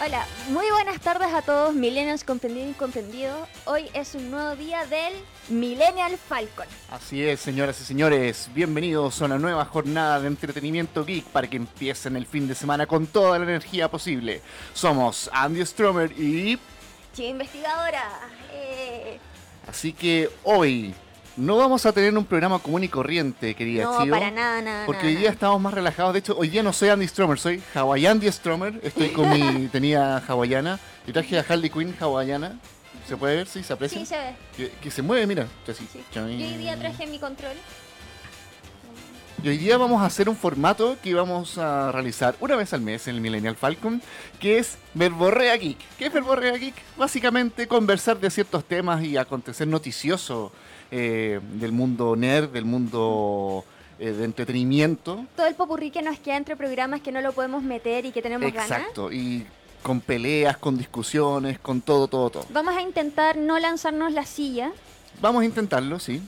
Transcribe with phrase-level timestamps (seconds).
[0.00, 3.48] Hola, muy buenas tardes a todos, millennials comprendido y incomprendido.
[3.64, 5.12] Hoy es un nuevo día del
[5.48, 6.68] Millennial Falcon.
[6.88, 11.56] Así es, señoras y señores, bienvenidos a una nueva jornada de entretenimiento geek para que
[11.56, 14.40] empiecen el fin de semana con toda la energía posible.
[14.72, 16.60] Somos Andy Stromer y...
[17.12, 18.20] Chiva investigadora.
[18.52, 19.18] Eh,
[19.66, 20.94] Así que hoy
[21.38, 24.86] no vamos a tener un programa común y corriente, querida no, Chivo, para nada, nada.
[24.86, 25.34] Porque nada, hoy día nada.
[25.34, 26.12] estamos más relajados.
[26.12, 28.80] De hecho, hoy día no soy Andy Stromer, soy Hawaiian Stromer.
[28.82, 32.58] Estoy con mi tenía hawaiana y traje a Harley Quinn hawaiana.
[33.06, 33.46] ¿Se puede ver?
[33.46, 33.62] ¿Sí?
[33.62, 34.00] ¿Se aprecia?
[34.00, 34.34] Sí, se ve.
[34.56, 35.46] Que, que se mueve, mira.
[35.66, 35.86] Así.
[35.90, 36.02] Sí.
[36.12, 37.56] Yo hoy día traje mi control.
[39.40, 42.80] Y hoy día vamos a hacer un formato que vamos a realizar una vez al
[42.80, 44.02] mes en el Millennial Falcon,
[44.40, 45.78] que es Verborrea Geek.
[45.96, 46.74] ¿Qué es Verborrea Geek?
[46.96, 50.50] Básicamente conversar de ciertos temas y acontecer noticioso
[50.90, 53.64] eh, del mundo nerd, del mundo
[53.98, 55.24] eh, de entretenimiento.
[55.36, 58.22] Todo el popurrí que nos queda entre programas que no lo podemos meter y que
[58.22, 58.70] tenemos ganas.
[58.70, 59.12] Exacto.
[59.12, 59.46] Y
[59.82, 62.46] con peleas, con discusiones, con todo, todo, todo.
[62.50, 64.72] Vamos a intentar no lanzarnos la silla.
[65.20, 66.22] Vamos a intentarlo, sí.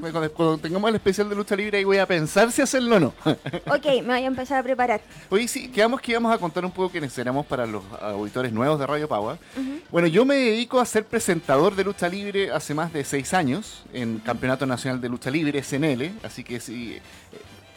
[0.00, 3.00] Cuando, cuando tengamos el especial de lucha libre ahí voy a pensar si hacerlo o
[3.00, 3.14] no.
[3.66, 5.00] Ok, me voy a empezar a preparar.
[5.28, 8.78] Oye, sí, quedamos que íbamos a contar un poco quiénes éramos para los auditores nuevos
[8.78, 9.38] de Radio Power.
[9.56, 9.80] Ujú.
[9.90, 13.84] Bueno, yo me dedico a ser presentador de lucha libre hace más de seis años
[13.92, 16.12] en Campeonato Nacional de Lucha Libre, SNL.
[16.22, 17.00] Así que si eh,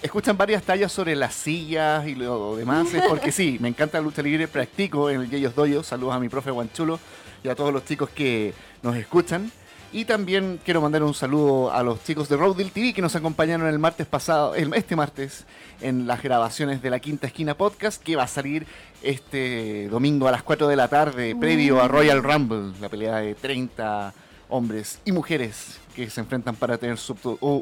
[0.01, 4.03] escuchan varias tallas sobre las sillas y lo demás, es porque sí, me encanta la
[4.03, 5.83] lucha libre, practico en el Yeyos Doyo.
[5.83, 6.99] Saludos a mi profe Guanchulo
[7.43, 9.51] y a todos los chicos que nos escuchan.
[9.91, 13.67] Y también quiero mandar un saludo a los chicos de Roadil TV que nos acompañaron
[13.67, 15.45] el martes pasado, el- este martes,
[15.81, 18.67] en las grabaciones de la Quinta Esquina Podcast, que va a salir
[19.01, 23.33] este domingo a las 4 de la tarde, previo a Royal Rumble, la pelea de
[23.33, 24.13] 30
[24.49, 27.13] hombres y mujeres que se enfrentan para tener su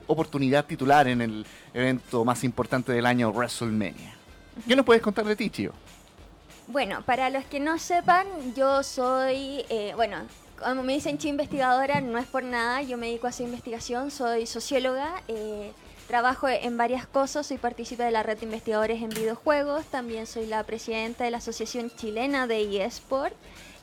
[0.08, 4.16] oportunidad titular en el evento más importante del año, WrestleMania.
[4.68, 5.72] ¿Qué nos puedes contar de ti, Chio?
[6.68, 10.18] Bueno, para los que no sepan, yo soy, eh, bueno,
[10.60, 14.12] como me dicen chi investigadora, no es por nada, yo me dedico a hacer investigación,
[14.12, 15.72] soy socióloga, eh,
[16.08, 20.46] trabajo en varias cosas, soy partícipe de la red de investigadores en videojuegos, también soy
[20.46, 23.34] la presidenta de la Asociación Chilena de eSport.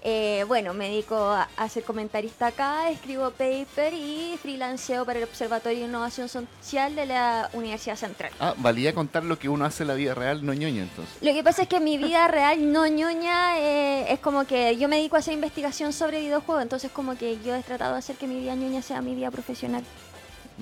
[0.06, 5.24] Eh, bueno, me dedico a, a ser comentarista acá, escribo paper y freelanceo para el
[5.24, 8.30] Observatorio de Innovación Social de la Universidad Central.
[8.38, 11.16] Ah, valía contar lo que uno hace en la vida real, no ñoño, entonces.
[11.22, 14.90] Lo que pasa es que mi vida real no ñoña eh, es como que yo
[14.90, 18.16] me dedico a hacer investigación sobre videojuegos, entonces como que yo he tratado de hacer
[18.16, 19.84] que mi vida ñoña sea mi vida profesional.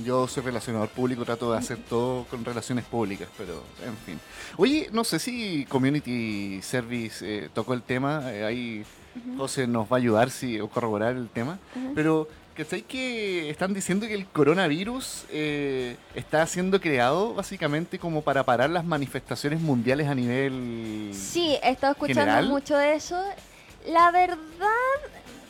[0.04, 4.20] Yo soy relacionador público, trato de hacer todo con relaciones públicas, pero en fin.
[4.56, 8.22] Oye, no sé si Community Service eh, tocó el tema,
[9.36, 11.92] José nos va a ayudar si, o corroborar el tema, Ujú.
[11.94, 18.42] pero ¿cachai que están diciendo que el coronavirus eh, está siendo creado básicamente como para
[18.44, 21.10] parar las manifestaciones mundiales a nivel...
[21.14, 22.48] Sí, he estado escuchando ¿General?
[22.48, 23.18] mucho de eso.
[23.88, 24.38] La verdad,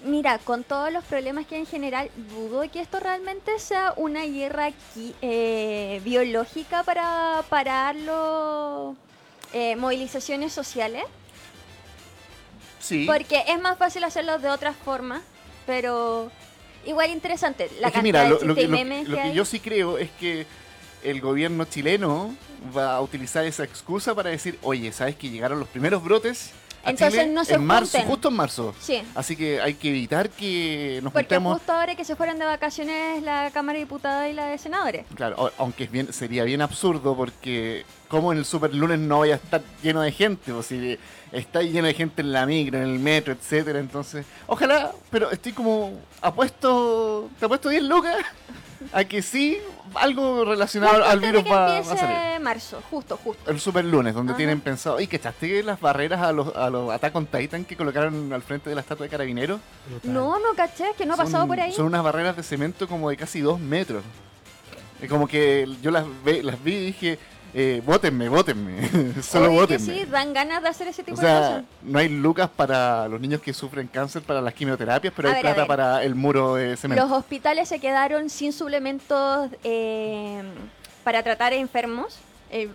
[0.05, 4.25] mira, con todos los problemas que hay en general, dudo que esto realmente sea una
[4.25, 4.71] guerra
[5.21, 8.97] eh, biológica para pararlo.
[9.53, 11.03] eh, movilizaciones sociales.
[12.83, 13.07] Sí.
[13.07, 15.23] Porque es más fácil hacerlo de otra forma,
[15.67, 16.31] pero
[16.85, 17.71] igual interesante.
[17.81, 20.47] La es que mira, lo, que, lo- memes lo que yo sí creo es que
[21.05, 22.35] el gobierno chileno
[22.77, 26.51] va a utilizar esa excusa para decir, oye, ¿sabes que llegaron los primeros brotes?
[26.85, 28.09] a Entonces Chile no se en marzo, junten.
[28.11, 28.75] justo en marzo.
[28.81, 31.59] Sí, Así que hay que evitar que nos porque juntemos.
[31.59, 35.07] justo ahora que se fueron de vacaciones la Cámara de Diputados y la de Senadores.
[35.15, 39.35] Claro, aunque es bien, sería bien absurdo porque como en el super lunes no vaya
[39.35, 40.99] a estar lleno de gente, o si
[41.33, 45.53] está lleno de gente en la micro, en el metro, etcétera, entonces, ojalá, pero estoy
[45.53, 48.17] como apuesto, te apuesto 10 lucas
[48.93, 49.59] a que sí,
[49.95, 52.41] algo relacionado Justo al virus va, va a salir.
[52.41, 53.51] marzo, justo, justo.
[53.51, 54.39] El super lunes, donde Ajá.
[54.39, 57.65] tienen pensado, y que echaste que las barreras a los, a los Attack on Titan
[57.65, 59.61] que colocaron al frente de la estatua de carabineros.
[60.03, 61.73] No, no caché, es que no ha pasado por ahí.
[61.73, 64.03] Son unas barreras de cemento como de casi dos metros.
[65.01, 67.19] Es como que yo las, ve- las vi y dije,
[67.55, 68.89] eh, bótenme, bótenme,
[69.23, 69.79] solo que bótenme.
[69.95, 71.65] sí, dan ganas de hacer ese O tipo de sea, cosas.
[71.83, 75.43] no hay lucas para los niños que sufren cáncer para las quimioterapias, pero A hay
[75.43, 77.03] ver, plata para el muro de cemento.
[77.05, 80.43] Los hospitales se quedaron sin suplementos eh,
[81.05, 82.19] para tratar enfermos.
[82.51, 82.69] Eh,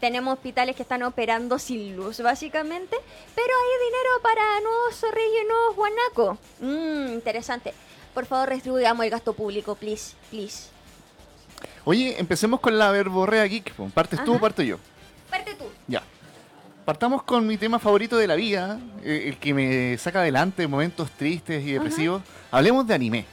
[0.00, 2.96] tenemos hospitales que están operando sin luz, básicamente.
[3.36, 6.38] Pero hay dinero para nuevos zorrillos y nuevos guanacos.
[6.60, 7.72] Mmm, interesante.
[8.12, 10.71] Por favor, distribuyamos el gasto público, please, please.
[11.84, 13.72] Oye, empecemos con la verborrea geek.
[13.92, 14.78] ¿Partes tú o parto yo?
[15.30, 15.64] Parte tú.
[15.88, 16.02] Ya.
[16.84, 20.70] Partamos con mi tema favorito de la vida, eh, el que me saca adelante en
[20.70, 22.22] momentos tristes y depresivos.
[22.50, 23.24] Hablemos de anime.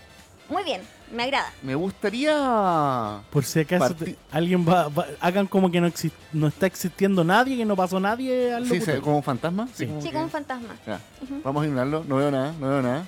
[0.49, 0.81] Muy bien.
[1.11, 1.51] Me agrada.
[1.63, 3.21] Me gustaría...
[3.31, 7.23] Por si acaso te- alguien va, va- hagan como que no, exi- no está existiendo
[7.23, 9.67] nadie, que no pasó nadie al Sí, sí, como un fantasma.
[9.73, 9.87] Sí.
[9.87, 10.75] como Sí, que- como un fantasma.
[10.85, 10.99] Ya,
[11.43, 12.03] Vamos a ignorarlo.
[12.07, 13.05] No veo nada, no veo nada.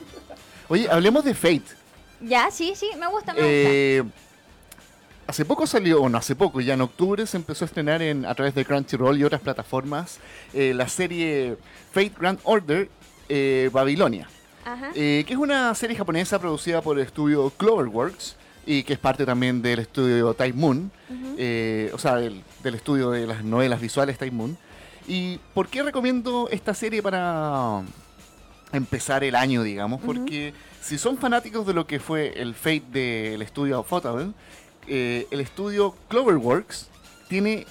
[0.68, 1.62] Oye, hablemos de Fate.
[2.22, 4.16] Ya, sí, sí, me gusta, me gusta.
[5.28, 8.36] Hace poco salió, bueno, hace poco, ya en octubre se empezó a estrenar en, a
[8.36, 10.20] través de Crunchyroll y otras plataformas
[10.54, 11.58] eh, la serie
[11.92, 12.90] Fate Grand Order
[13.30, 14.28] eh, Babilonia,
[14.66, 14.92] Ajá.
[14.94, 18.36] eh, que es una serie japonesa producida por el estudio Cloverworks
[18.66, 20.92] y que es parte también del estudio Time Moon,
[21.94, 24.58] o sea, del, del estudio de las novelas visuales Time Moon.
[25.08, 27.82] ¿Y por qué recomiendo esta serie para
[28.74, 30.02] empezar el año, digamos?
[30.02, 34.32] Porque si son fanáticos de lo que fue el Fate del estudio Photable,
[34.88, 36.88] eh, el estudio Cloverworks
[37.28, 37.66] tiene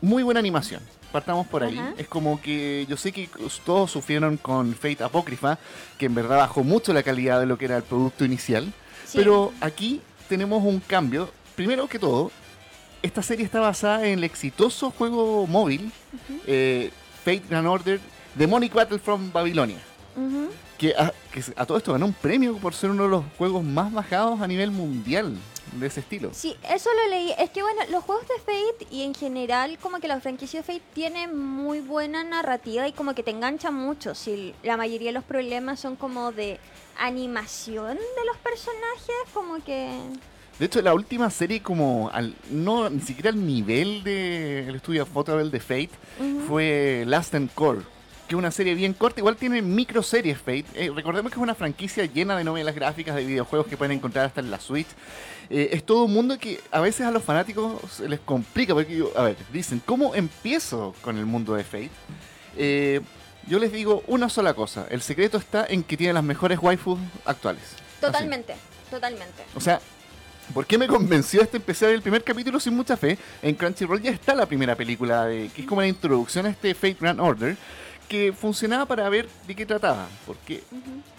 [0.00, 0.82] muy buena animación.
[1.12, 1.78] Partamos por ahí.
[1.78, 1.94] Ajá.
[1.96, 3.28] Es como que yo sé que
[3.64, 5.58] todos sufrieron con Fate Apócrifa,
[5.96, 8.72] que en verdad bajó mucho la calidad de lo que era el producto inicial.
[9.06, 9.18] Sí.
[9.18, 11.30] Pero aquí tenemos un cambio.
[11.56, 12.30] Primero que todo,
[13.02, 15.90] esta serie está basada en el exitoso juego móvil
[16.46, 16.90] eh,
[17.24, 18.00] Fate Grand Order
[18.34, 19.78] Demonic Battle from Babylonia.
[20.78, 23.64] Que a, que a todo esto ganó un premio por ser uno de los juegos
[23.64, 25.36] más bajados a nivel mundial
[25.72, 26.30] de ese estilo.
[26.32, 27.34] Sí, eso lo leí.
[27.38, 30.64] Es que bueno, los juegos de Fate y en general como que la franquicia de
[30.64, 34.14] Fate tiene muy buena narrativa y como que te engancha mucho.
[34.14, 36.58] Si la mayoría de los problemas son como de
[36.98, 39.90] animación de los personajes, como que...
[40.58, 45.50] De hecho, la última serie como al, no ni siquiera al nivel del estudio Photable
[45.50, 46.40] de Fate Ujú.
[46.48, 47.82] fue Last and Core,
[48.26, 50.64] que es una serie bien corta, igual tiene micro series Fate.
[50.74, 54.26] Eh, recordemos que es una franquicia llena de novelas gráficas, de videojuegos que pueden encontrar
[54.26, 54.88] hasta en la Switch.
[55.50, 59.02] Eh, es todo un mundo que a veces a los fanáticos se les complica, porque,
[59.16, 61.90] a ver, dicen, ¿cómo empiezo con el mundo de Fate?
[62.56, 63.00] Eh,
[63.46, 66.98] yo les digo una sola cosa, el secreto está en que tiene las mejores waifus
[67.24, 67.62] actuales.
[67.62, 68.00] Así.
[68.00, 68.54] Totalmente,
[68.90, 69.42] totalmente.
[69.54, 69.80] O sea,
[70.52, 73.16] ¿por qué me convenció este ver el primer capítulo sin mucha fe?
[73.40, 76.74] En Crunchyroll ya está la primera película, de, que es como la introducción a este
[76.74, 77.56] Fate Grand Order,
[78.08, 80.08] que funcionaba para ver de qué trataba.
[80.26, 80.62] Porque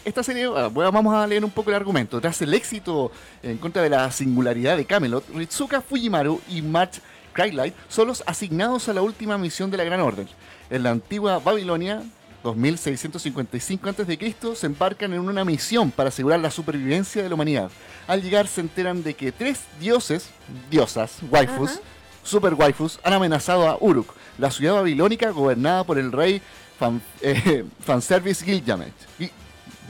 [0.04, 2.20] esta serie, ah, bueno, vamos a leer un poco el argumento.
[2.20, 3.12] Tras el éxito
[3.44, 7.00] en contra de la singularidad de Camelot, Ritsuka Fujimaru y March
[7.34, 10.28] Crylight son los asignados a la última misión de la Gran Orden.
[10.70, 12.04] En la antigua Babilonia,
[12.44, 17.70] 2655 a.C., se embarcan en una misión para asegurar la supervivencia de la humanidad.
[18.08, 20.30] Al llegar se enteran de que tres dioses,
[20.70, 21.82] diosas, waifus, Ajá.
[22.24, 26.42] super waifus, han amenazado a Uruk, la ciudad babilónica gobernada por el rey
[26.80, 28.88] fan, eh, fanservice Gilgamesh.
[29.20, 29.32] Gil-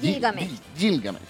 [0.02, 0.48] Gil- Gilgamesh.
[0.50, 1.22] Gil- Gilgamesh.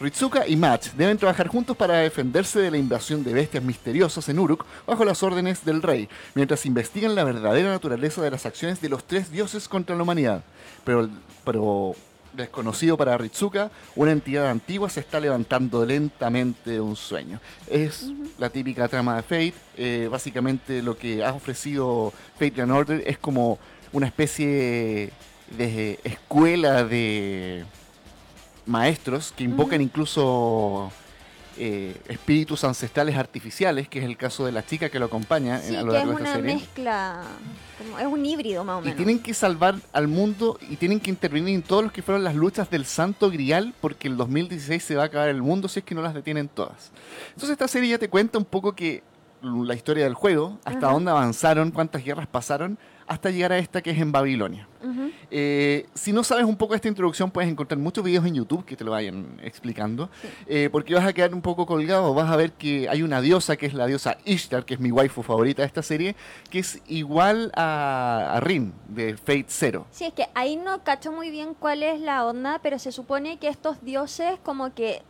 [0.00, 4.38] Ritsuka y Match deben trabajar juntos para defenderse de la invasión de bestias misteriosas en
[4.38, 8.88] Uruk bajo las órdenes del rey, mientras investigan la verdadera naturaleza de las acciones de
[8.88, 10.44] los tres dioses contra la humanidad.
[10.84, 11.08] Pero,
[11.44, 11.96] pero
[12.32, 17.40] desconocido para Ritsuka, una entidad antigua se está levantando lentamente de un sueño.
[17.68, 18.06] Es
[18.38, 19.54] la típica trama de Fate.
[19.76, 23.58] eh, básicamente lo que ha ofrecido Fate Grand Order es como
[23.92, 25.10] una especie
[25.56, 27.64] de escuela de
[28.66, 30.90] maestros que invocan incluso
[31.60, 35.70] eh, espíritus ancestrales artificiales, que es el caso de la chica que lo acompaña Sí,
[35.74, 36.54] en- a lo que es largo de esta una serie.
[36.54, 37.22] mezcla,
[37.78, 38.96] como- es un híbrido más o Y menos.
[38.96, 42.36] tienen que salvar al mundo y tienen que intervenir en todos los que fueron las
[42.36, 45.84] luchas del Santo Grial, porque el 2016 se va a acabar el mundo si es
[45.84, 46.92] que no las detienen todas.
[47.30, 49.02] Entonces esta serie ya te cuenta un poco que
[49.42, 53.90] la historia del juego, hasta dónde avanzaron, cuántas guerras pasaron, hasta llegar a esta que
[53.90, 54.68] es en Babilonia.
[55.30, 58.64] Eh, si no sabes un poco de esta introducción, puedes encontrar muchos videos en YouTube
[58.64, 60.08] que te lo vayan explicando,
[60.46, 62.14] eh, porque vas a quedar un poco colgado.
[62.14, 64.90] Vas a ver que hay una diosa, que es la diosa Ishtar, que es mi
[64.90, 66.16] waifu favorita de esta serie,
[66.50, 69.86] que es igual a, a Rin de Fate Zero.
[69.90, 73.38] Sí, es que ahí no cacho muy bien cuál es la onda, pero se supone
[73.38, 75.02] que estos dioses como que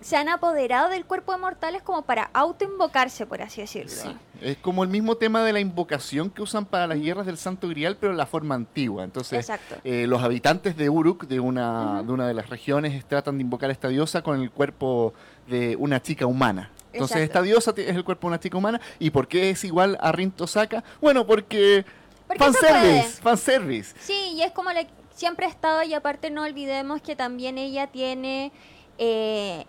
[0.00, 3.90] se han apoderado del cuerpo de mortales como para autoinvocarse, por así decirlo.
[3.90, 4.16] Sí.
[4.40, 7.68] Es como el mismo tema de la invocación que usan para las guerras del Santo
[7.68, 9.02] Grial, pero en la forma antigua.
[9.04, 9.50] Entonces,
[9.82, 13.70] eh, los habitantes de Uruk, de una, de una de las regiones, tratan de invocar
[13.70, 15.14] a esta diosa con el cuerpo
[15.46, 16.70] de una chica humana.
[16.92, 17.38] Entonces, Exacto.
[17.38, 18.80] esta diosa es el cuerpo de una chica humana.
[18.98, 20.84] ¿Y por qué es igual a Rin Tosaka?
[21.00, 21.84] Bueno, porque.
[22.26, 23.94] Porque se fanservice, fanservice.
[24.00, 27.86] Sí, y es como le, siempre ha estado, y aparte no olvidemos que también ella
[27.86, 28.52] tiene,
[28.98, 29.64] eh,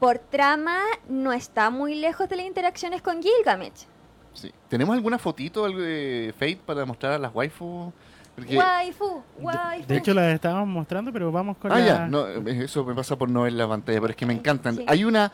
[0.00, 0.78] por trama,
[1.08, 3.86] no está muy lejos de las interacciones con Gilgamesh.
[4.32, 4.50] Sí.
[4.68, 7.92] ¿Tenemos alguna fotito algo de Fate para mostrar a las waifu?
[8.34, 9.86] Porque- Waifu, waifu.
[9.86, 11.86] De hecho, las estábamos mostrando, pero vamos con Ah, la...
[11.86, 14.76] ya, no, eso me pasa por no ver la pantalla, pero es que me encantan.
[14.76, 14.84] Sí.
[14.88, 15.30] Hay una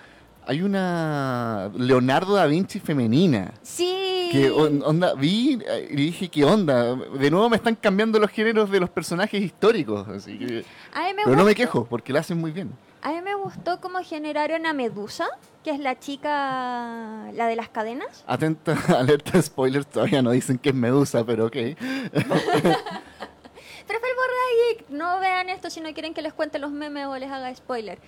[0.48, 3.52] hay una Leonardo da Vinci femenina.
[3.62, 4.28] Sí.
[4.32, 5.58] Que on- onda, vi
[5.90, 6.94] y dije, ¿qué onda?
[6.94, 10.06] De nuevo me están cambiando los géneros de los personajes históricos.
[10.08, 11.54] Así que, A mí me pero no me gusta.
[11.56, 12.70] quejo, porque la hacen muy bien.
[13.06, 15.28] A mí me gustó cómo generaron a Medusa,
[15.62, 18.24] que es la chica, la de las cadenas.
[18.26, 21.52] Atenta, alerta spoilers, todavía no dicen que es Medusa, pero ok.
[21.52, 21.76] Trefel
[24.72, 27.54] Geek, no vean esto si no quieren que les cuente los memes o les haga
[27.54, 28.00] spoiler.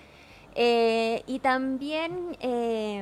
[0.53, 3.01] Eh, y también, eh,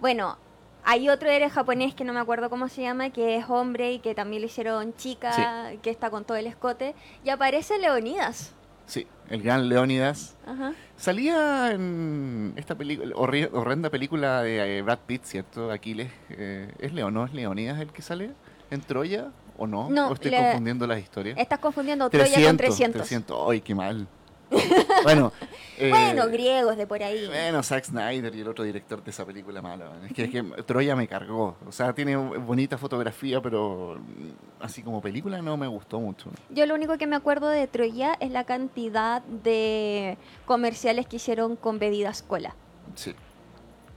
[0.00, 0.36] bueno,
[0.82, 4.00] hay otro héroe japonés que no me acuerdo cómo se llama, que es hombre y
[4.00, 6.96] que también le hicieron chica, que está con todo el escote.
[7.24, 8.52] Y aparece Leonidas.
[8.86, 10.36] Sí, el gran Leonidas.
[10.46, 10.72] Ajá.
[10.96, 15.70] Salía en esta película, horri- horrenda película de eh, Brad Pitt, ¿cierto?
[15.70, 16.10] Aquiles.
[16.30, 18.30] eh, ¿Es León, no es Leonidas el que sale
[18.70, 19.88] en Troya o no?
[19.90, 21.38] No, ¿O estoy le- confundiendo las historias?
[21.38, 23.00] Estás confundiendo Troya con 300.
[23.00, 23.50] 300.
[23.50, 24.06] ¡Ay, qué mal!
[25.04, 25.32] bueno,
[25.78, 27.26] eh, Bueno, griegos de por ahí.
[27.26, 29.92] Bueno, Zack Snyder y el otro director de esa película mala.
[30.06, 31.56] Es que, es que Troya me cargó.
[31.66, 36.30] O sea, tiene bonita fotografía, pero mm, así como película no me gustó mucho.
[36.50, 41.56] Yo lo único que me acuerdo de Troya es la cantidad de comerciales que hicieron
[41.56, 42.56] con bebidas cola.
[42.94, 43.14] Sí.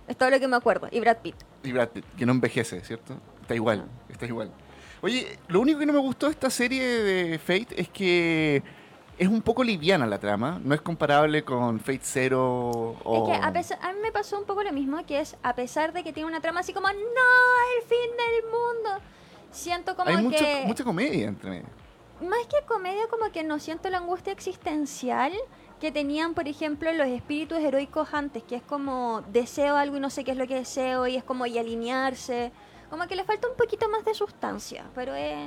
[0.07, 0.87] Es todo lo que me acuerdo.
[0.91, 1.35] Y Brad Pitt.
[1.63, 3.15] Y Brad Pitt, que no envejece, ¿cierto?
[3.41, 4.51] Está igual, está igual.
[5.01, 8.61] Oye, lo único que no me gustó de esta serie de Fate es que
[9.17, 10.59] es un poco liviana la trama.
[10.63, 13.27] No es comparable con Fate Zero o...
[13.31, 15.53] Es que a, pesar- a mí me pasó un poco lo mismo, que es a
[15.55, 19.05] pesar de que tiene una trama así como, no, el fin del mundo.
[19.51, 20.63] Siento como Hay mucha, que...
[20.65, 21.65] mucha comedia entre medio.
[22.21, 25.33] Más que comedia, como que no siento la angustia existencial
[25.79, 30.11] que tenían, por ejemplo, los espíritus heroicos antes, que es como deseo algo y no
[30.11, 32.51] sé qué es lo que deseo, y es como y alinearse.
[32.91, 35.37] Como que le falta un poquito más de sustancia, pero es...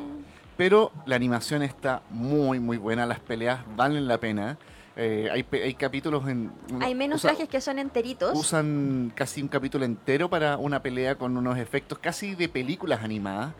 [0.57, 3.07] Pero la animación está muy, muy buena.
[3.07, 4.57] Las peleas valen la pena.
[4.97, 6.53] Eh, hay, hay capítulos en...
[6.81, 8.39] Hay menos usa- trajes que son enteritos.
[8.39, 13.53] Usan casi un capítulo entero para una pelea con unos efectos casi de películas animadas.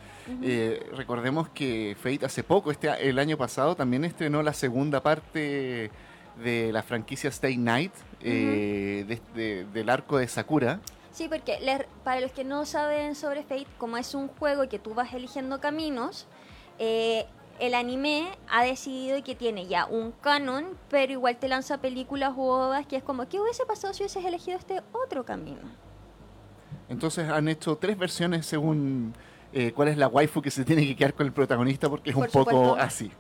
[0.43, 5.91] Eh, recordemos que Fate hace poco, este, el año pasado, también estrenó la segunda parte
[6.43, 10.81] de la franquicia Stay Night, eh, de- de- del arco de Sakura.
[11.13, 14.79] Sí, porque les- para los que no saben sobre Fate, como es un juego que
[14.79, 16.27] tú vas eligiendo caminos,
[16.79, 17.27] eh,
[17.61, 22.43] el anime ha decidido que tiene ya un canon, pero igual te lanza películas u
[22.43, 25.61] ovas que es como, ¿qué hubiese pasado si hubieses elegido este otro camino?
[26.89, 29.15] Entonces han hecho tres versiones según
[29.53, 32.17] eh, cuál es la waifu que se tiene que quedar con el protagonista porque es
[32.17, 33.11] Por un poco así.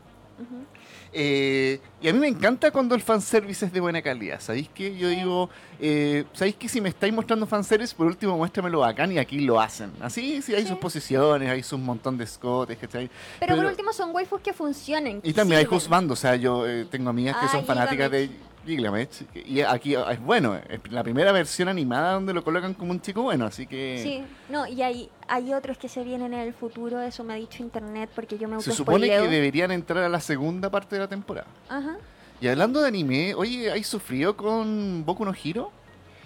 [1.16, 4.40] Eh, y a mí me encanta cuando el fanservice es de buena calidad.
[4.40, 4.97] ¿Sabéis qué?
[4.97, 5.49] Yo digo,
[5.80, 9.61] eh, ¿sabéis que si me estáis mostrando fanservice, por último muéstramelo bacán y aquí lo
[9.61, 9.92] hacen?
[10.00, 10.68] Así, sí, hay Sí.
[10.71, 13.09] sus posiciones, hay sus montón de escotes, ¿cachai?
[13.38, 15.21] Pero, por último son waifus que funcionen.
[15.23, 15.76] Y también hay sirven.
[15.78, 18.30] husband, o sea, yo eh, tengo amigas que son fanáticas de
[18.64, 19.25] Gilgamesh.
[19.35, 23.23] Y aquí es bueno, es la primera versión animada donde lo colocan como un chico
[23.23, 24.00] bueno, así que...
[24.02, 27.37] Sí, no, y hay, hay otros que se vienen en el futuro, eso me ha
[27.37, 31.02] dicho internet porque yo me Se supone que deberían entrar a la segunda parte de
[31.02, 31.47] la temporada.
[31.68, 31.97] Ajá.
[32.40, 35.71] Y hablando de anime, oye, ¿hay sufrido con Boku no Hero?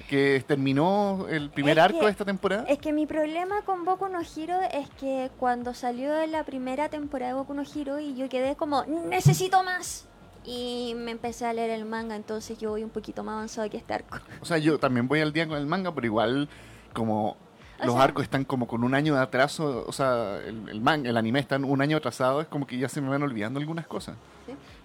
[0.08, 2.64] Que terminó el primer Es arco que- de esta temporada.
[2.66, 7.32] Es que mi problema con Boku no Hero es que cuando salió la primera temporada
[7.34, 10.06] de Boku no Hero y yo quedé como, necesito más.
[10.50, 13.76] Y me empecé a leer el manga, entonces yo voy un poquito más avanzado que
[13.76, 14.18] este arco.
[14.40, 16.48] O sea, yo también voy al día con el manga, pero igual
[16.94, 17.36] como
[17.80, 20.80] O los sea- arcos están como con un año de atraso, o sea, el, el
[20.80, 23.60] manga, el anime está un año atrasado, es como que ya se me van olvidando
[23.60, 24.16] algunas cosas.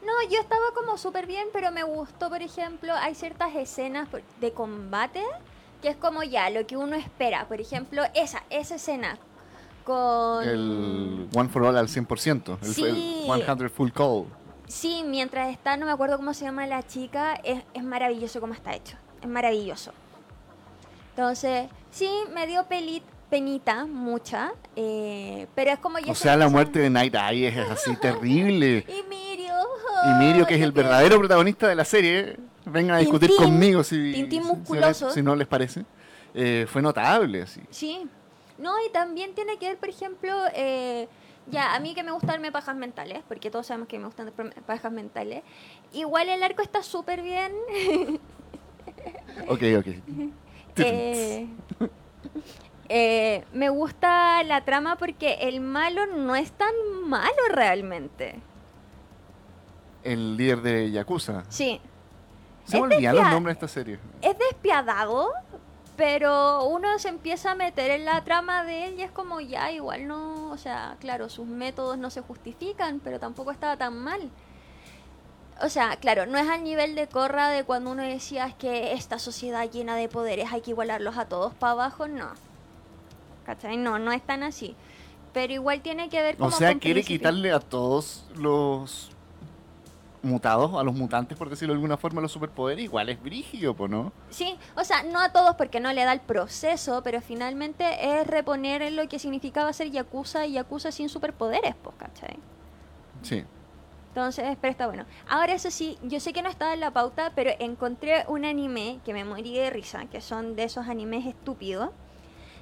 [0.06, 4.10] No, yo estaba como súper bien, pero me gustó, por ejemplo, hay ciertas escenas
[4.42, 5.24] de combate
[5.82, 7.46] que es como ya, lo que uno espera.
[7.48, 9.18] Por ejemplo, esa, esa escena
[9.86, 10.44] con...
[10.48, 12.84] El One for All al 100%, el, Sí.
[12.84, 14.26] el 100 Full Call.
[14.68, 18.54] Sí, mientras está, no me acuerdo cómo se llama la chica, es, es maravilloso cómo
[18.54, 18.96] está hecho.
[19.22, 19.92] Es maravilloso.
[21.12, 26.12] Entonces, sí, me dio peli- penita, mucha, eh, pero es como ya...
[26.12, 28.86] O se sea, la muerte de Night Eye es así terrible.
[28.88, 29.54] Y Mirio.
[30.06, 33.84] Y Mirio, que es el verdadero protagonista de la serie, vengan a discutir Tintín, conmigo
[33.84, 35.12] si, Tintín si- musculoso.
[35.12, 35.86] si no les parece.
[36.34, 37.62] Eh, fue notable, así.
[37.70, 38.08] Sí.
[38.58, 41.08] No, y también tiene que ver, por ejemplo, eh,
[41.48, 44.32] ya, a mí que me gustan darme pajas mentales, porque todos sabemos que me gustan
[44.66, 45.44] pajas mentales.
[45.92, 47.54] Igual el arco está súper bien.
[49.48, 49.88] Ok, ok.
[50.76, 51.48] Eh,
[52.90, 56.74] eh, me gusta la trama porque el malo no es tan
[57.08, 58.40] malo realmente.
[60.04, 61.44] El líder de Yakuza.
[61.50, 61.80] Sí,
[62.66, 64.00] Se me olvidan los nombres de esta serie.
[64.22, 65.30] es despiadado,
[65.96, 69.72] pero uno se empieza a meter en la trama de él y es como ya,
[69.72, 74.30] igual no, o sea, claro, sus métodos no se justifican, pero tampoco estaba tan mal.
[75.62, 78.94] O sea, claro, no es al nivel de Corra de cuando uno decía es que
[78.94, 82.30] esta sociedad llena de poderes hay que igualarlos a todos para abajo, no.
[83.46, 83.78] ¿Cachai?
[83.78, 84.76] No, no es tan así.
[85.32, 89.13] Pero igual tiene que ver O como sea, con quiere quitarle a todos los
[90.24, 94.12] mutados, a los mutantes, por decirlo de alguna forma, los superpoderes, igual es brígido, ¿no?
[94.30, 97.86] Sí, o sea, no a todos porque no le da el proceso, pero finalmente
[98.20, 102.38] es reponer lo que significaba ser Yakuza y Yakuza sin superpoderes, pues, ¿cachai?
[103.22, 103.44] Sí.
[104.10, 105.06] Entonces, pero está bueno.
[105.28, 109.00] Ahora, eso sí, yo sé que no estaba en la pauta, pero encontré un anime
[109.04, 111.90] que me morí de risa, que son de esos animes estúpidos,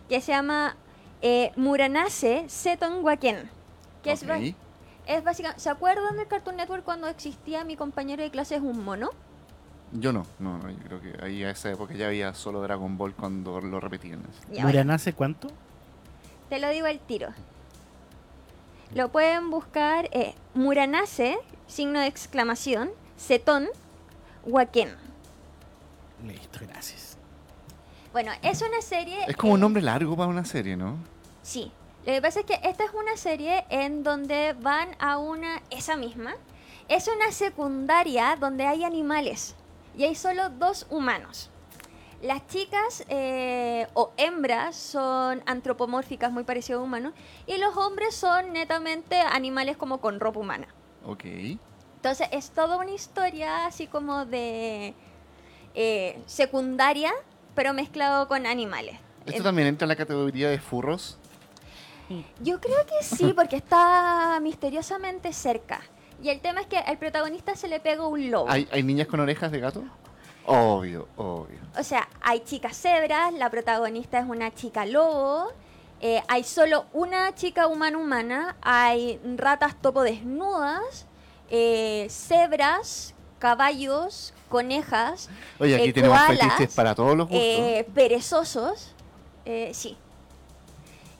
[0.09, 0.77] que se llama
[1.21, 3.49] eh, Muranase Seton Waken.
[4.01, 4.55] Que es, ba- Ok.
[5.15, 5.61] Es básicamente.
[5.61, 9.09] ¿Se acuerdan del Cartoon Network cuando existía mi compañero de clase es un mono?
[9.93, 12.97] Yo no, no, no, yo creo que ahí a esa época ya había solo Dragon
[12.97, 14.21] Ball cuando lo repetían.
[14.47, 14.67] bueno.
[14.67, 15.49] ¿Muranase cuánto?
[16.49, 17.29] Te lo digo al tiro.
[18.93, 21.37] Lo pueden buscar eh, Muranase,
[21.67, 23.67] signo de exclamación, Setón,
[24.45, 24.89] Waken.
[26.25, 27.17] Listo, gracias.
[28.11, 29.17] Bueno, es una serie...
[29.27, 30.97] Es como un nombre largo para una serie, ¿no?
[31.41, 31.71] Sí.
[32.05, 35.61] Lo que pasa es que esta es una serie en donde van a una...
[35.69, 36.33] Esa misma.
[36.89, 39.55] Es una secundaria donde hay animales.
[39.95, 41.49] Y hay solo dos humanos.
[42.23, 47.13] Las chicas eh, o hembras son antropomórficas, muy parecidas a humanos.
[47.47, 50.67] Y los hombres son netamente animales como con ropa humana.
[51.05, 51.23] Ok.
[51.95, 54.93] Entonces es toda una historia así como de
[55.75, 57.11] eh, secundaria,
[57.53, 58.97] pero mezclado con animales.
[59.25, 61.19] ¿Esto Eh, también entra en la categoría de furros?
[62.41, 65.81] Yo creo que sí, porque está misteriosamente cerca.
[66.23, 68.49] Y el tema es que al protagonista se le pega un lobo.
[68.49, 69.83] ¿Hay, ¿Hay niñas con orejas de gato?
[70.45, 71.59] Obvio, obvio.
[71.77, 75.51] O sea, hay chicas cebras, la protagonista es una chica lobo,
[75.99, 81.05] eh, hay solo una chica humana humana, hay ratas topo desnudas,
[81.49, 87.43] eh, cebras, caballos, conejas, Oye, aquí eh, tenemos koalas, fetiches para todos los gustos.
[87.47, 88.93] eh, perezosos.
[89.45, 89.97] eh, sí.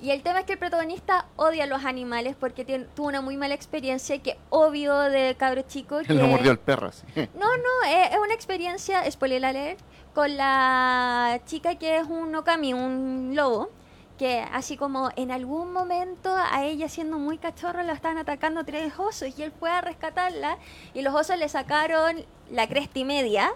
[0.01, 3.21] Y el tema es que el protagonista odia a los animales porque tiene- tuvo una
[3.21, 5.99] muy mala experiencia que obvio de cabro chico.
[6.07, 9.79] Que- lo mordió el perro no, no, es, es una experiencia, spoiler alert,
[10.15, 13.69] con la chica que es un okami, un lobo,
[14.17, 18.93] que así como en algún momento a ella siendo muy cachorro la estaban atacando tres
[18.99, 20.57] osos y él fue a rescatarla
[20.93, 23.53] y los osos le sacaron la cresta y media.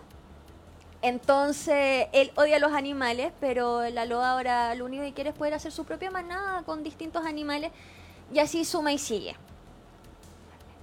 [1.08, 5.36] Entonces él odia a los animales, pero la loba ahora lo único que quiere es
[5.36, 7.72] poder hacer su propia manada con distintos animales
[8.34, 9.36] y así suma y sigue.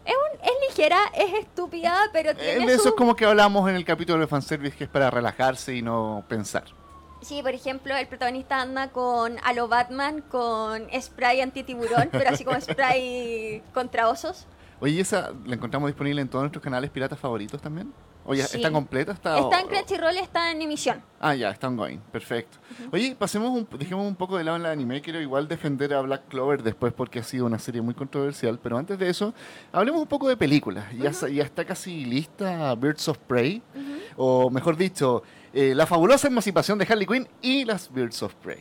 [0.05, 3.25] Es, un- es ligera, es estúpida, pero Eh, tiene de eso su- es como que
[3.25, 6.65] hablamos en el capítulo de fanservice que es para relajarse y no pensar.
[7.21, 12.45] Sí, por ejemplo, el protagonista anda con a lo Batman con spray antitiburón, pero así
[12.45, 14.47] como spray contra osos.
[14.81, 17.93] Oye, ¿y esa la encontramos disponible en todos nuestros canales piratas favoritos también?
[18.25, 18.57] Oye, Sí.
[18.59, 19.13] ¿está completa?
[19.13, 21.03] Está, Está en Crunchyroll, está en emisión.
[21.21, 21.99] Ah, ya, está ongoing.
[22.13, 22.59] Perfecto.
[22.93, 25.01] Oye, pasemos un, dejemos un poco de lado el anime.
[25.03, 28.59] Quiero igual defender a Black Clover después porque ha sido una serie muy controversial.
[28.63, 29.35] Pero antes de eso,
[29.73, 30.85] hablemos un poco de películas.
[30.97, 33.61] Ya, sa- ya está casi lista Birds of Prey.
[34.17, 38.61] O mejor dicho, eh, La fabulosa emancipación de Harley Quinn y las Birds of Prey.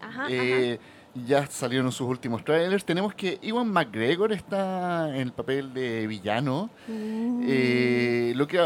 [0.00, 0.78] Ajá, Eh,
[1.14, 2.84] ya salieron sus últimos trailers.
[2.86, 6.70] Tenemos que Iwan McGregor está en el papel de villano.
[6.88, 8.58] Eh, lo que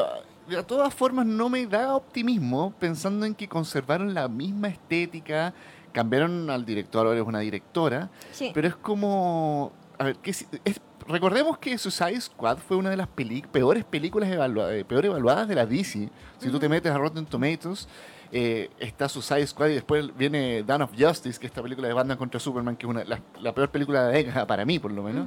[0.48, 5.52] de todas formas no me da optimismo pensando en que conservaron la misma estética,
[5.92, 8.10] cambiaron al director, ahora es una directora.
[8.32, 8.50] Sí.
[8.54, 9.72] pero es como...
[9.98, 14.28] A ver, ¿qué si- es- recordemos que Suicide Squad fue una de las peores películas
[14.28, 16.10] evalua- eh, peor evaluadas de la DC.
[16.38, 17.88] Si tú te metes a Rotten Tomatoes,
[18.32, 21.94] eh, está Suicide Squad y después viene Dawn of Justice, que es esta película de
[21.94, 24.78] Batman contra Superman, que es una, la, la peor película de la década para mí,
[24.78, 25.26] por lo menos.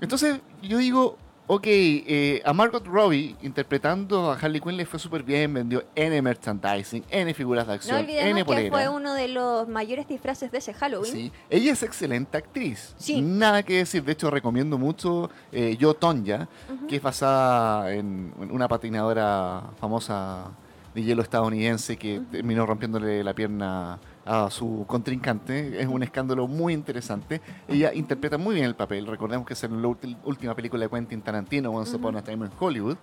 [0.00, 1.16] Entonces yo digo,
[1.52, 6.22] ok, eh, a Margot Robbie interpretando a Harley Quinn le fue súper bien, vendió N
[6.22, 8.70] merchandising, N figuras de No acción, olvidemos N que polera.
[8.70, 11.12] fue uno de los mayores disfraces de ese Halloween.
[11.12, 12.94] Sí, ella es excelente actriz.
[12.98, 13.20] Sí.
[13.20, 14.04] Nada que decir.
[14.04, 16.48] De hecho, recomiendo mucho eh, Yo Tonya,
[16.88, 20.52] que es basada en en una patinadora famosa
[20.94, 25.80] de hielo estadounidense que terminó rompiéndole la pierna a su contrincante.
[25.80, 27.40] Es un escándalo muy interesante.
[27.68, 29.06] Ella interpreta muy bien el papel.
[29.06, 32.52] Recordemos que es en la última película de Quentin Tarantino, Once Upon a Time in
[32.58, 32.96] Hollywood.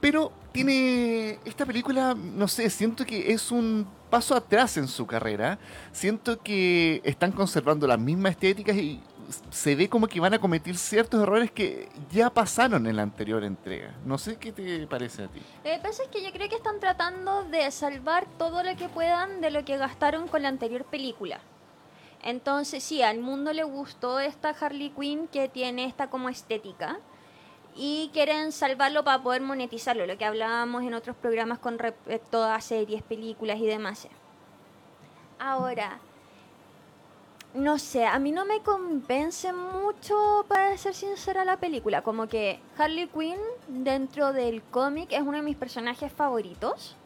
[0.00, 5.58] Pero tiene esta película, no sé, siento que es un paso atrás en su carrera.
[5.92, 9.00] Siento que están conservando las mismas estéticas y
[9.50, 13.44] se ve como que van a cometer ciertos errores que ya pasaron en la anterior
[13.44, 13.94] entrega.
[14.04, 15.40] No sé qué te parece a ti.
[15.64, 18.88] Lo que pasa es que yo creo que están tratando de salvar todo lo que
[18.88, 21.40] puedan de lo que gastaron con la anterior película.
[22.22, 26.98] Entonces, sí, al mundo le gustó esta Harley Quinn que tiene esta como estética
[27.74, 32.60] y quieren salvarlo para poder monetizarlo, lo que hablábamos en otros programas con respecto a
[32.60, 34.08] series, películas y demás.
[35.38, 35.98] Ahora,
[37.52, 42.02] No sé, a mí no me convence mucho, para ser sincera, la película.
[42.02, 46.96] Como que Harley Quinn, dentro del cómic, es uno de mis personajes favoritos.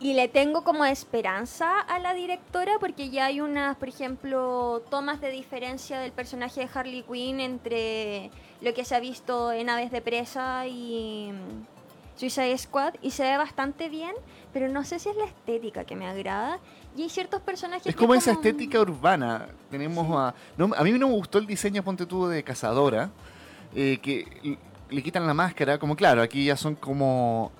[0.00, 5.20] Y le tengo como esperanza a la directora porque ya hay unas, por ejemplo, tomas
[5.20, 9.90] de diferencia del personaje de Harley Quinn entre lo que se ha visto en Aves
[9.90, 11.32] de Presa y
[12.16, 14.14] Suicide Squad y se ve bastante bien,
[14.52, 16.58] pero no sé si es la estética que me agrada.
[16.96, 19.48] Y hay ciertos personajes Es que como esa estética urbana.
[19.70, 20.34] Tenemos a.
[20.56, 23.10] no, a mí no me gustó el diseño, ponte tú, de Cazadora.
[23.74, 25.78] eh, que le quitan la máscara.
[25.78, 27.52] Como claro, aquí ya son como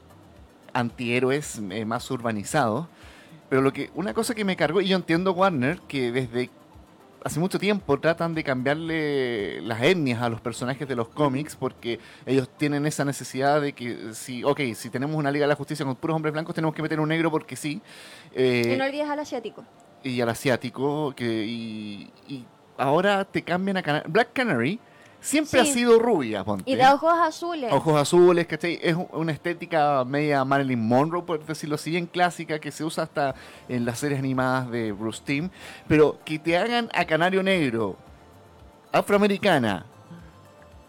[0.73, 2.87] antihéroes eh, más urbanizados.
[3.49, 3.91] Pero lo que.
[3.95, 6.51] Una cosa que me cargó, y yo entiendo Warner, que desde
[7.27, 11.99] hace mucho tiempo tratan de cambiarle las etnias a los personajes de los cómics porque
[12.25, 15.85] ellos tienen esa necesidad de que si, ok, si tenemos una Liga de la Justicia
[15.85, 17.81] con puros hombres blancos tenemos que meter un negro porque sí.
[18.35, 19.65] Eh, Y no olvides al asiático.
[20.05, 22.45] y al asiático que y, y
[22.79, 24.79] ahora te cambian a Cana- Black Canary
[25.21, 25.71] siempre Sí.
[25.71, 26.71] ha sido rubia ponte.
[26.71, 27.73] Y de ojos azules.
[27.73, 28.79] ojos azules ¿cachai?
[28.83, 33.05] es un- una estética media Marilyn Monroe por decirlo así bien clásica que se usa
[33.05, 33.35] hasta
[33.69, 35.51] en las series animadas de Bruce Timm
[35.89, 37.97] pero que te hagan a Canario Negro
[38.93, 39.85] afroamericana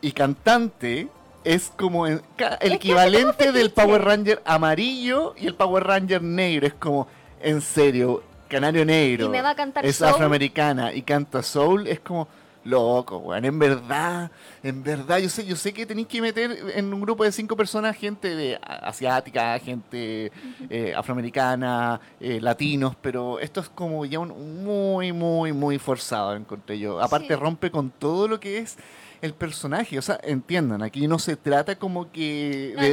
[0.01, 1.07] y cantante
[1.43, 2.21] es como el
[2.59, 3.71] Es equivalente del.
[3.71, 6.67] Power Ranger amarillo y el Power Ranger negro.
[6.67, 7.07] Es como,
[7.41, 9.27] en serio, Canario Negro.
[9.27, 10.09] Y me va a cantar Es soul.
[10.09, 11.87] afroamericana y canta soul.
[11.87, 12.27] Es como,
[12.67, 13.45] loco, weón.
[13.45, 14.29] En verdad,
[14.63, 17.55] en verdad, yo sé, yo sé que tenéis que meter en un grupo de cinco
[17.55, 20.31] personas gente de asiática, gente
[20.69, 26.77] eh, afroamericana, eh, latinos, pero esto es como ya un muy, muy, muy forzado, encontré
[26.79, 27.01] yo.
[27.01, 27.35] Aparte Sí.
[27.35, 28.77] rompe con todo lo que es
[29.21, 32.89] el personaje, o sea, entiendan, aquí no se trata como que No, de,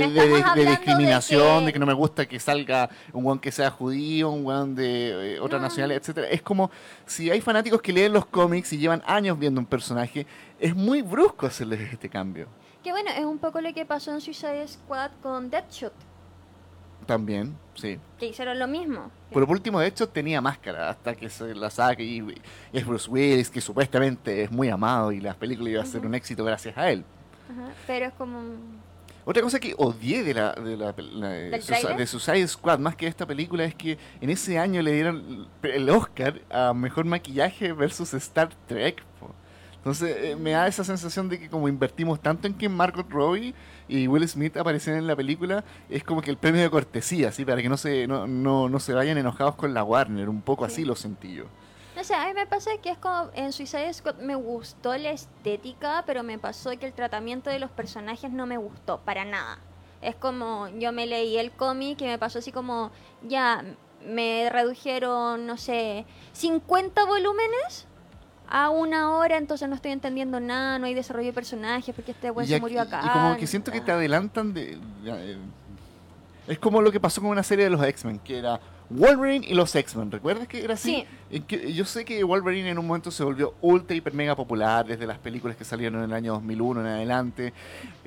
[0.67, 1.79] discriminación, que- de que...
[1.79, 5.59] no me gusta que salga un weón que sea judío, un weón de eh, otra
[5.59, 5.65] No.
[5.65, 6.29] nacionalidad, etcétera.
[6.29, 6.71] Es como
[7.07, 10.27] si hay fanáticos que leen los cómics y llevan años viendo un personaje,
[10.59, 12.49] es muy brusco hacerles este cambio.
[12.83, 15.93] Que bueno, es un poco lo que pasó en Suicide Squad con Deadshot,
[17.07, 17.99] También, sí.
[18.19, 19.11] que hicieron lo mismo.
[19.33, 22.25] Pero por último, de hecho, tenía máscara hasta que se la saque y,
[22.73, 26.15] es Bruce Willis, que supuestamente es muy amado y la película iba a ser un
[26.15, 27.05] éxito gracias a él.
[27.51, 28.41] Ajá, Pero es como...
[29.27, 31.97] Otra cosa que odié de la, de, la, la- de ¿Del Suicide- tráiler?
[31.97, 35.89] de Suicide Squad, más que esta película, es que en ese año le dieron el
[35.89, 39.03] Oscar a Mejor Maquillaje versus Star Trek.
[39.19, 39.31] po.
[39.85, 43.55] Entonces eh, me da esa sensación de que como invertimos tanto en que Margot Robbie
[43.87, 47.45] y Will Smith aparecen en la película, es como que el premio de cortesía, ¿sí?
[47.45, 50.65] para que no se, no, no, no se vayan enojados con la Warner, un poco
[50.65, 50.85] así Sí.
[50.87, 51.45] lo sentí yo.
[51.95, 55.11] No sé, a mí me pasa que es como en Suicide Squad me gustó la
[55.11, 59.59] estética, pero me pasó que el tratamiento de los personajes no me gustó para nada.
[60.01, 62.91] Es como yo me leí el cómic y me pasó así como
[63.23, 63.63] ya
[64.05, 67.87] me redujeron, no sé, 50 volúmenes
[68.49, 72.31] a una hora, entonces no estoy entendiendo nada, no hay desarrollo de personajes porque este
[72.31, 73.03] güey y, se murió acá.
[73.05, 74.79] y como que siento que te adelantan de...
[75.07, 75.39] eh,
[76.47, 79.55] es como lo que pasó con una serie de los X-Men, que era Wolverine y
[79.55, 80.11] los X-Men.
[80.11, 80.91] ¿Recuerdas que era así?
[80.97, 81.07] Sí.
[81.31, 84.87] En que- yo sé que Wolverine en un momento se volvió ultra, hiper, mega popular
[84.87, 87.53] desde las películas que salieron en el año 2001 en adelante.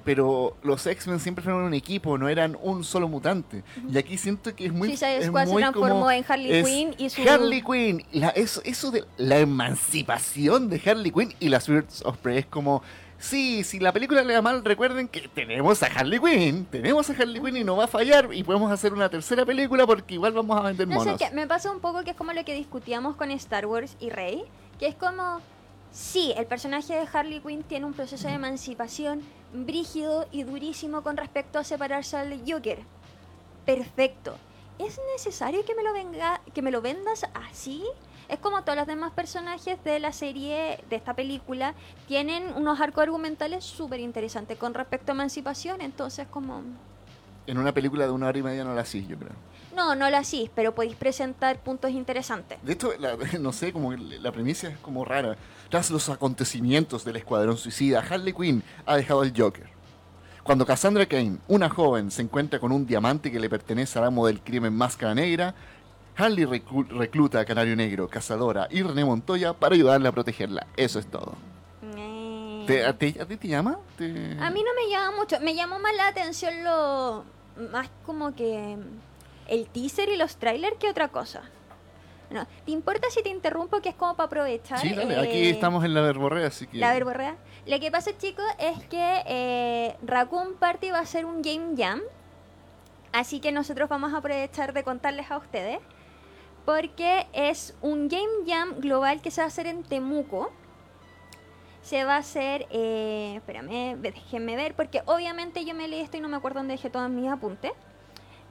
[0.06, 3.64] Pero los X-Men siempre fueron un equipo, no eran un solo mutante.
[3.92, 4.90] Y aquí siento que es muy...
[4.90, 7.22] Suicide es Squad se muy transformó como- en Harley Quinn y su...
[7.28, 12.18] Harley Quinn, la- eso, eso de la emancipación de Harley Quinn y las Birds of
[12.20, 12.82] Prey es como,
[13.20, 17.14] sí, si la película le da mal, recuerden que tenemos a Harley Quinn, tenemos a
[17.14, 20.34] Harley Quinn y no va a fallar y podemos hacer una tercera película porque igual
[20.34, 21.20] vamos a vender No sé, monos.
[21.20, 24.10] que me pasa un poco que es como lo que discutíamos con Star Wars y
[24.10, 24.44] Rey,
[24.80, 25.42] que es como,
[25.92, 29.22] sí, el personaje de Harley Quinn tiene un proceso de emancipación
[29.54, 32.80] brígido y durísimo con respecto a separarse al Joker.
[33.66, 34.38] Perfecto.
[34.80, 37.84] ¿Es necesario que me lo venga, que me lo vendas así?
[38.30, 41.74] Es como todos los demás personajes de la serie, de esta película,
[42.08, 46.62] tienen unos arcos argumentales súper interesantes con respecto a emancipación, entonces como...
[47.46, 49.32] En una película de una hora y media no la hacís, yo creo.
[49.74, 52.58] No, no lo hacís, pero podéis presentar puntos interesantes.
[52.64, 55.38] De hecho, la- no sé, como la premisa es como rara.
[55.70, 59.70] Tras los acontecimientos del Escuadrón Suicida, Harley Quinn ha dejado el Joker.
[60.44, 64.28] Cuando Cassandra Kane, una joven, se encuentra con un diamante que le pertenece al amo
[64.28, 65.54] del crimen Máscara Negra,
[66.18, 70.66] Harley reclu- recluta a Canario Negro, Cazadora y René Montoya para ayudarle a protegerla.
[70.76, 71.36] Eso es todo.
[71.96, 73.78] Eh, ¿Te- a, ti, a ti te llama?
[73.98, 77.24] ¿Te- A mí no me llama mucho, me llamó más la atención lo
[77.72, 78.78] más como que
[79.48, 81.44] el teaser y los trailers que otra cosa.
[82.30, 84.80] No, ¿te importa si te interrumpo que es como para aprovechar?
[84.80, 86.78] Sí, dale, eh, aquí estamos en la verborrea, así que...
[86.78, 87.38] La verborrea.
[87.66, 92.02] Lo que pasa, chicos, es que eh, Raccoon Party va a ser un game jam.
[93.14, 95.80] Así que nosotros vamos a aprovechar de contarles a ustedes.
[96.68, 100.52] Porque es un Game Jam global que se va a hacer en Temuco.
[101.82, 106.20] Se va a hacer, eh, espérame, déjenme ver, porque obviamente yo me leí esto y
[106.20, 107.72] no me acuerdo dónde dejé todos mis apuntes.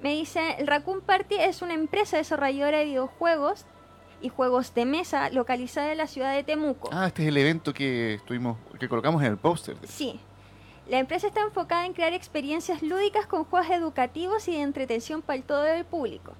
[0.00, 3.66] Me dice, el Raccoon Party es una empresa desarrolladora de videojuegos
[4.22, 6.88] y juegos de mesa localizada en la ciudad de Temuco.
[6.92, 9.76] Ah, este es el evento que estuvimos, que colocamos en el póster.
[9.86, 10.18] Sí.
[10.88, 15.42] La empresa está enfocada en crear experiencias lúdicas con juegos educativos y de entretención para
[15.42, 16.32] todo el público.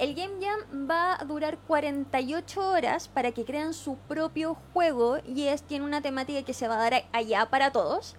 [0.00, 5.42] El Game Jam va a durar 48 horas para que crean su propio juego y
[5.42, 8.16] es, tiene una temática que se va a dar allá para todos.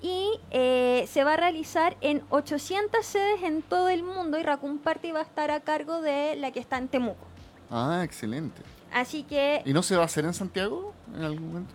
[0.00, 4.78] Y eh, se va a realizar en 800 sedes en todo el mundo y Raccoon
[4.78, 7.26] Party va a estar a cargo de la que está en Temuco.
[7.70, 8.62] Ah, excelente.
[8.90, 11.74] Así que ¿Y no se va a hacer en Santiago en algún momento?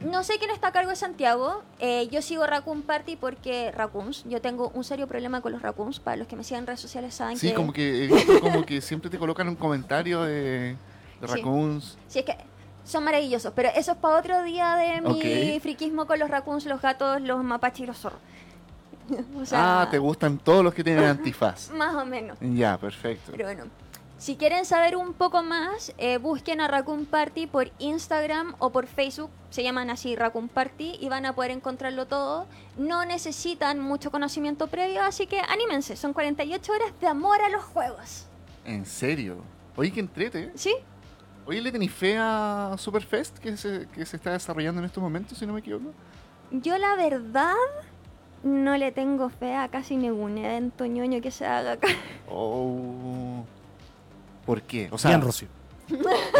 [0.00, 1.62] No sé quién está a cargo de Santiago.
[1.78, 4.24] Eh, yo sigo Raccoon Party porque Raccoons.
[4.24, 6.00] Yo tengo un serio problema con los Raccoons.
[6.00, 7.54] Para los que me sigan en redes sociales saben Sí, que...
[7.54, 10.76] como que he visto como que siempre te colocan un comentario de, de
[11.20, 11.26] Sí.
[11.34, 11.98] raccoons.
[12.08, 12.36] Sí, es que
[12.84, 15.62] son maravillosos, pero eso es para otro día de mi Ok.
[15.62, 18.20] friquismo con los raccoons, los gatos, los mapaches y los zorros.
[19.36, 21.70] o sea, ah, te gustan todos los que tienen antifaz.
[21.74, 22.38] más o menos.
[22.40, 23.32] Ya, perfecto.
[23.32, 23.64] Pero bueno,
[24.20, 28.86] si quieren saber un poco más, eh, busquen a Raccoon Party por Instagram o por
[28.86, 29.30] Facebook.
[29.48, 32.46] Se llaman así Raccoon Party y van a poder encontrarlo todo.
[32.76, 35.96] No necesitan mucho conocimiento previo, así que anímense.
[35.96, 38.26] Son 48 horas de amor a los juegos.
[38.66, 39.38] ¿En serio?
[39.74, 40.52] Oye, que entrete.
[40.54, 40.74] ¿Sí?
[41.46, 45.38] Oye, ¿le tenéis fe a Superfest que se, que se está desarrollando en estos momentos,
[45.38, 45.94] si no me equivoco?
[46.50, 47.54] Yo la verdad
[48.42, 51.88] no le tengo fe a casi ningún evento ñoño que se haga acá.
[52.28, 53.46] Oh.
[54.46, 54.88] ¿Por qué?
[54.90, 55.48] O sea, Bien, Rocío.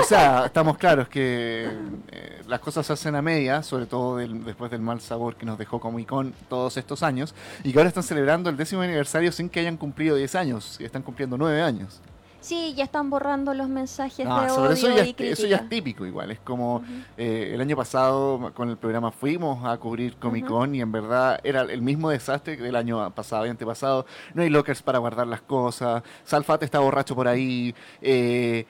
[0.00, 1.68] o sea, estamos claros que
[2.12, 5.44] eh, las cosas se hacen a media, sobre todo del- después del mal sabor que
[5.46, 7.34] nos dejó Comic Con todos estos años,
[7.64, 10.84] y que ahora están celebrando el décimo aniversario sin que hayan cumplido 10 años, y
[10.84, 12.00] están cumpliendo 9 años.
[12.40, 15.24] Sí, ya están borrando los mensajes No, de odio eso ya, y crítica.
[15.31, 16.83] eso ya es típico igual, es como
[17.18, 21.38] eh, el año pasado con el programa fuimos a cubrir Comic Con y en verdad
[21.44, 24.07] era el mismo desastre que del año pasado y antepasado.
[24.35, 28.64] No hay lockers para guardar las cosas, Salfate está borracho por ahí, eh,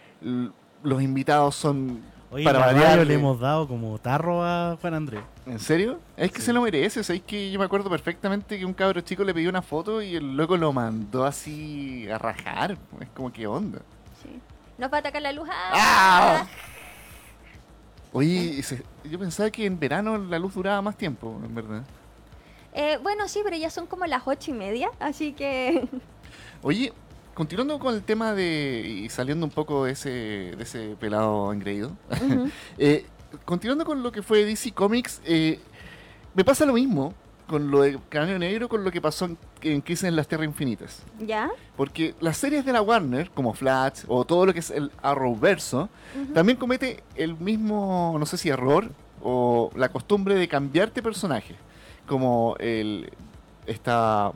[0.82, 2.00] los invitados son
[2.32, 3.04] Oye, para variar.
[3.06, 5.22] le hemos dado como tarro a Juan Andrés.
[5.46, 5.98] ¿En serio?
[6.16, 6.46] Es que Sí.
[6.46, 9.50] se lo merece, ¿sabes que Yo me acuerdo perfectamente que un cabro chico le pidió
[9.50, 12.78] una foto y el loco lo mandó así a rajar.
[13.00, 13.80] Es como, ¿qué onda?
[14.22, 14.38] Sí.
[14.78, 15.48] Nos va a atacar la luz.
[15.50, 15.70] ¡Ah!
[15.74, 16.46] ¡Ah!
[18.12, 21.82] Oye, se- yo pensaba que en verano la luz duraba más tiempo, en verdad.
[22.72, 25.88] Eh, bueno, sí, pero ya son como las ocho y media, así que...
[26.62, 26.92] Oye,
[27.40, 28.84] continuando con el tema de.
[28.86, 31.96] y saliendo un poco de ese, de ese pelado engreído.
[32.76, 33.06] Eh,
[33.46, 35.58] continuando con lo que fue DC Comics, eh,
[36.34, 37.14] me pasa lo mismo
[37.46, 40.48] con lo de Cráneo Negro, con lo que pasó en, en Crisis en las Tierras
[40.48, 41.02] Infinitas.
[41.18, 41.48] ¿Ya?
[41.78, 45.88] Porque las series de la Warner, como Flash o todo lo que es el Arrowverso,
[46.34, 48.90] también comete el mismo, no sé si error
[49.22, 51.56] o la costumbre de cambiarte personaje.
[52.06, 53.10] Como el
[53.66, 54.32] esta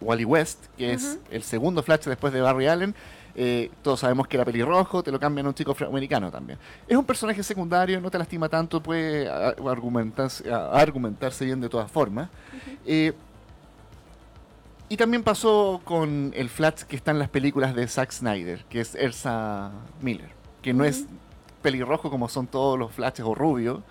[0.00, 2.94] Wally West, que es el segundo Flash después de Barry Allen.
[3.40, 6.58] Eh, todos sabemos que era pelirrojo, te lo cambian a un chico afroamericano también.
[6.88, 12.28] Es un personaje secundario, no te lastima tanto, puede argumentarse, argumentarse bien de todas formas.
[12.84, 13.12] Eh,
[14.88, 18.80] y también pasó con el Flash que está en las películas de Zack Snyder, que
[18.80, 20.30] es Elsa Miller,
[20.62, 21.04] que no es
[21.62, 23.82] pelirrojo como son todos los Flashes o rubio,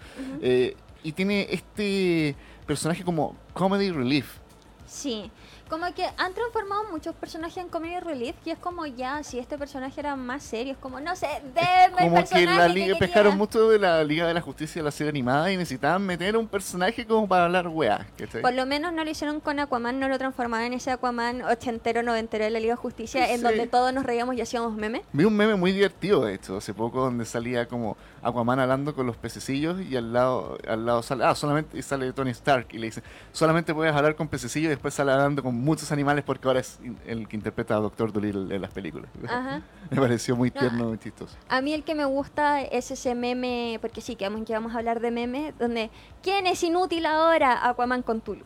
[0.42, 4.40] eh, y tiene este personaje como comedy relief.
[4.88, 5.32] Sí.
[5.70, 9.58] Como que han transformado muchos personajes en comedy relief y es como ya, si este
[9.58, 12.86] personaje era más serio, es como, no sé, el Como que personaje la que liga
[12.86, 13.00] quería.
[13.00, 16.38] pescaron mucho de la Liga de la Justicia de la serie animada y necesitaban meter
[16.38, 18.08] un personaje como para hablar weá.
[18.42, 22.02] Por lo menos no lo hicieron con Aquaman, no lo transformaron en ese Aquaman ochentero,
[22.04, 23.44] noventero de la Liga de Justicia, en Sí.
[23.44, 25.02] donde todos nos reíamos y hacíamos memes.
[25.12, 29.06] Vi un meme muy divertido, de hecho, hace poco, donde salía como Aquaman hablando con
[29.06, 32.78] los pececillos y al lado, al lado sale, ah, solamente y sale Tony Stark y
[32.80, 36.48] le dice, solamente puedes hablar con pececillos y después sale hablando con muchos animales porque
[36.48, 39.10] ahora es el que interpreta a Doctor Dolittle en las películas.
[39.30, 39.62] Ajá.
[39.92, 40.60] Me pareció muy No.
[40.60, 41.36] tierno y chistoso.
[41.48, 44.74] A mí el que me gusta es ese meme, porque sí, que vamos, que vamos
[44.74, 45.90] a hablar de meme, donde
[46.24, 47.68] ¿quién es inútil ahora?
[47.70, 48.44] Aquaman con Tulu.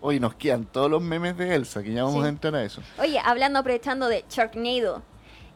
[0.00, 2.26] Hoy nos quedan todos los memes de Elsa, que ya vamos Sí.
[2.26, 2.82] a entrar a eso.
[2.98, 5.02] Oye, hablando, aprovechando de Sharknado,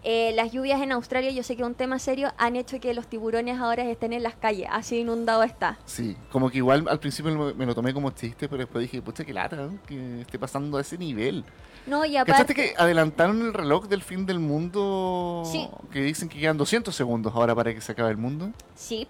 [0.05, 2.95] eh, las lluvias en Australia, yo sé que es un tema serio, han hecho que
[2.95, 5.79] los tiburones ahora estén en las calles, así inundado está.
[5.87, 9.03] Sí, como que igual al principio me- me lo tomé como chiste, pero después dije,
[9.03, 9.79] pucha, qué lata, ¿no?
[9.87, 11.45] que esté pasando a ese nivel.
[11.87, 12.55] No, y ¿Cachaste aparte...
[12.55, 15.43] que adelantaron el reloj del fin del mundo?
[15.47, 15.69] Sí.
[15.91, 18.51] Que dicen que quedan 200 segundos ahora para que se acabe el mundo.
[18.75, 19.09] Sí.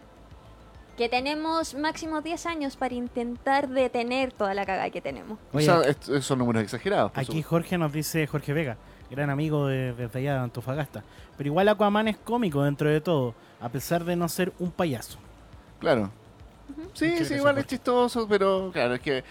[0.96, 5.38] Que tenemos máximo 10 años para intentar detener toda la cagada que tenemos.
[5.52, 7.12] Oye, o sea, est- son números exagerados.
[7.14, 7.48] Aquí supuesto.
[7.50, 8.76] Jorge nos dice, Jorge Vega,
[9.10, 11.04] gran amigo de, desde allá de Antofagasta.
[11.36, 15.18] Pero igual Aquaman es cómico dentro de todo, a pesar de no ser un payaso.
[15.78, 16.10] Claro.
[16.92, 19.24] Sí, sí, igual es chistoso, pero claro, es que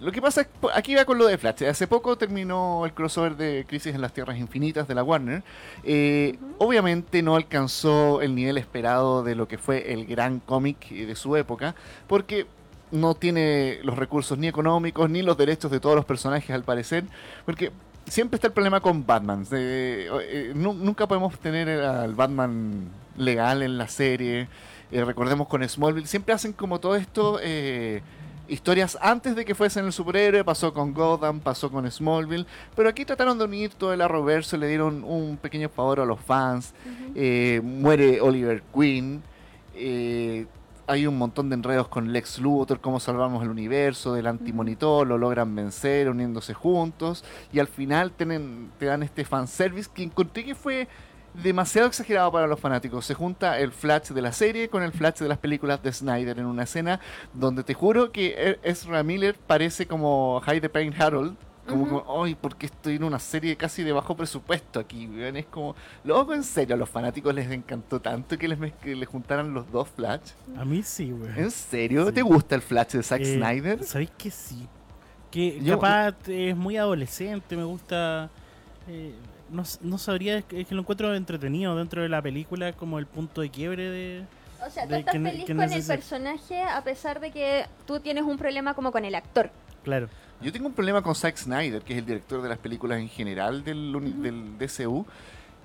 [0.00, 1.64] lo que pasa es que aquí va con lo de Flash.
[1.64, 5.44] Hace poco terminó el crossover de Crisis en las Tierras Infinitas de la Warner.
[5.84, 11.14] Eh, Obviamente no alcanzó el nivel esperado de lo que fue el gran cómic de
[11.14, 11.76] su época,
[12.08, 12.46] porque
[12.90, 17.04] no tiene los recursos ni económicos ni los derechos de todos los personajes al parecer,
[17.44, 17.70] porque
[18.06, 19.46] siempre está el problema con Batman.
[19.52, 24.48] eh, nu- nunca podemos tener al Batman legal en la serie.
[24.90, 28.02] Eh, recordemos con Smallville, siempre hacen como todo esto eh,
[28.48, 32.44] historias antes de que fuesen el superhéroe, pasó con Gotham, pasó con Smallville,
[32.76, 36.20] pero aquí trataron de unir todo el Arrowverse, le dieron un pequeño favor a los
[36.20, 36.74] fans,
[37.14, 39.22] eh, muere Oliver Queen,
[39.74, 40.44] eh,
[40.92, 45.18] hay un montón de enredos con Lex Luthor, cómo salvamos el universo, del antimonitor, lo
[45.18, 50.54] logran vencer uniéndose juntos, y al final tienen, te dan este fanservice que encontré que
[50.54, 50.88] fue
[51.42, 53.06] demasiado exagerado para los fanáticos.
[53.06, 56.38] Se junta el Flash de la serie con el Flash de las películas de Snyder
[56.38, 57.00] en una escena
[57.32, 61.36] donde te juro que E- Ezra Miller parece como the Pain Harold.
[61.66, 62.02] Como, Ujú.
[62.02, 65.06] como, ay, ¿por qué estoy en una serie casi de bajo presupuesto aquí?
[65.06, 68.96] weón?" Es como, loco, en serio, a los fanáticos les encantó tanto que les, que
[68.96, 70.30] les juntaran los dos Flash.
[70.58, 71.30] A mí sí, güey.
[71.38, 72.06] ¿En serio?
[72.06, 72.12] Sí.
[72.12, 73.84] ¿Te gusta el Flash de Zack Eh, Snyder?
[73.84, 74.66] ¿Sabéis que sí?
[75.30, 78.28] Que Yo- capaz es muy adolescente, me gusta.
[78.88, 79.14] eh,
[79.48, 83.40] no, no sabría, es que, lo encuentro entretenido dentro de la película, como el punto
[83.42, 84.24] de quiebre de.
[84.66, 88.00] O sea, tú estás que feliz que con el personaje a pesar de que tú
[88.00, 89.50] tienes un problema como con el actor.
[89.84, 90.08] Claro.
[90.42, 93.08] Yo tengo un problema con Zack Snyder, que es el director de las películas en
[93.08, 95.06] general del, DCU,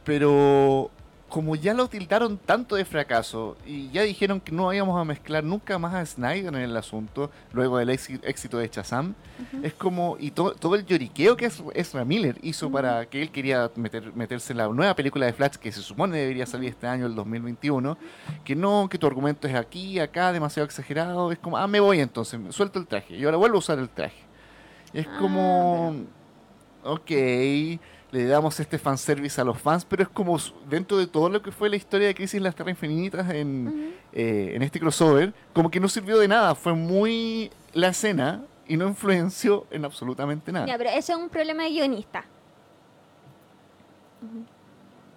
[0.03, 0.91] pero
[1.29, 5.43] como ya lo tildaron tanto de fracaso y ya dijeron que no íbamos a mezclar
[5.43, 9.13] nunca más a Snyder en el asunto, luego del éxi- éxito de Shazam,
[9.61, 13.69] es como, y to- todo el lloriqueo que Ezra Miller hizo para que él quería
[13.75, 17.05] meter, meterse en la nueva película de Flash que se supone debería salir este año,
[17.07, 17.97] el 2021,
[18.45, 21.99] que no, que tu argumento es aquí, acá, demasiado exagerado, es como, ah, me voy
[21.99, 24.26] entonces, suelto el traje y ahora vuelvo a usar el traje.
[24.93, 25.93] Es Ah, como,
[26.83, 30.37] ok, le damos este fanservice a los fans, pero es como
[30.69, 33.93] dentro de todo lo que fue la historia de Crisis en las Tierras Infinitas en,
[34.13, 38.77] eh, en este crossover, como que no sirvió de nada, fue muy la escena y
[38.77, 40.65] no influenció en absolutamente nada.
[40.67, 42.25] Ya, pero ese es un problema de guionista.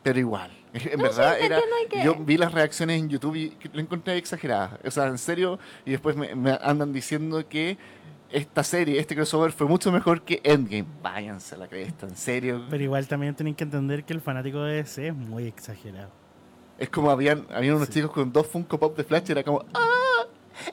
[0.03, 3.57] Pero igual, en No, verdad sí, era, que- yo vi las reacciones en YouTube y
[3.73, 7.77] lo encontré exageradas, o sea, en serio, y después me, me andan diciendo que
[8.33, 10.87] esta serie, este crossover fue mucho mejor que Endgame.
[11.03, 12.65] Váyanse a la cresta, en serio.
[12.71, 16.11] Pero igual también tienen que entender que el fanático de DC es muy exagerado.
[16.79, 17.95] Es como habían, habían unos Sí.
[17.95, 20.25] chicos con dos Funko Pop de Flash y era como, ¡Ah!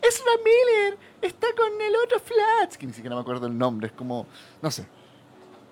[0.01, 0.97] ¡Es la Miller!
[1.21, 2.75] ¡Está con el otro Flash!
[2.77, 4.25] Que ni siquiera me acuerdo el nombre, es como,
[4.61, 4.85] no sé.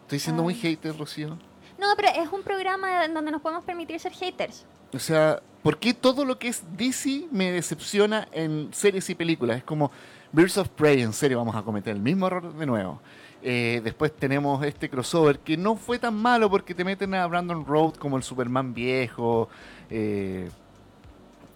[0.04, 0.58] Estoy siendo muy Ah.
[0.62, 1.38] hater, Rocío.
[1.78, 4.66] No, pero es un programa en donde nos podemos permitir ser haters.
[4.94, 9.58] O sea, ¿por qué todo lo que es DC me decepciona en series y películas?
[9.58, 9.92] Es como
[10.36, 13.00] Birds of Prey, en serio, vamos a cometer el mismo error de nuevo.
[13.42, 17.66] Eh, después tenemos este crossover que no fue tan malo porque te meten a Brandon
[17.66, 19.48] Road como el Superman viejo,
[19.90, 20.50] eh,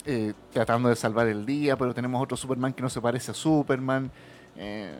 [0.05, 3.33] eh, tratando de salvar el día, pero tenemos otro Superman que no se parece a
[3.33, 4.09] Superman.
[4.55, 4.93] Eh,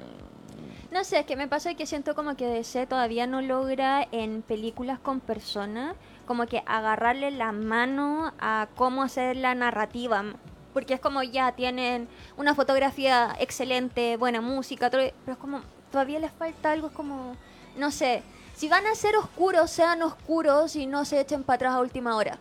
[0.92, 4.42] No sé, es que me pasa que siento como que DC todavía no logra en
[4.42, 10.26] películas con personas como que agarrarle la mano a cómo hacer la narrativa.
[10.74, 16.20] Porque es como ya tienen una fotografía excelente, buena música, todo, pero es como todavía
[16.20, 17.36] les falta algo, es como,
[17.78, 18.24] no sé,
[18.56, 22.16] si van a ser oscuros, sean oscuros y no se echen para atrás a última
[22.16, 22.38] hora.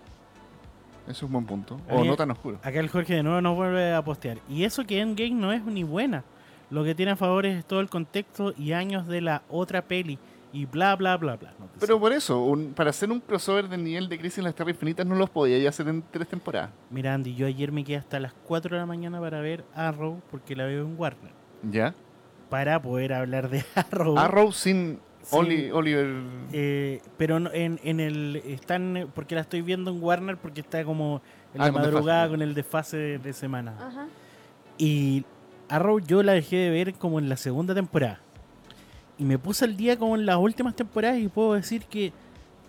[1.02, 1.80] eso es un buen punto.
[1.88, 2.58] O no tan oscuro.
[2.62, 4.38] Acá el Jorge de nuevo nos vuelve a postear.
[4.48, 6.24] Y eso que Endgame no es ni buena.
[6.70, 10.18] Lo que tiene a favor es todo el contexto y años de la otra peli.
[10.58, 11.52] Y bla, bla, bla, bla.
[11.58, 12.00] No Pero sé.
[12.00, 15.06] por eso, un- para hacer un crossover del nivel de Crisis en las Tierras Infinitas
[15.06, 16.70] no los podía ya hacer en tres temporadas.
[16.90, 20.20] Mira, Andy, yo ayer me quedé hasta las 4 de la mañana para ver Arrow
[20.30, 21.30] porque la veo en Warner.
[21.70, 21.94] ¿Ya?
[22.50, 24.18] Para poder hablar de Arrow.
[24.18, 25.36] Arrow sin Sí.
[25.36, 26.22] Oli- Oliver.
[26.52, 28.36] Eh, pero no- en, en el.
[28.46, 29.10] Están.
[29.14, 31.20] Porque la estoy viendo en Warner porque está como
[31.54, 31.92] en Ah, la con desfase.
[31.92, 33.76] madrugada con el desfase de, de semana.
[33.78, 34.06] Ajá.
[34.78, 35.24] Y
[35.68, 38.20] Arrow yo la dejé de ver como en la segunda temporada.
[39.18, 42.12] Y me puse al día como en las últimas temporadas y puedo decir que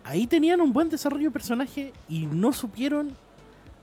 [0.03, 3.15] ahí tenían un buen desarrollo de personaje y no supieron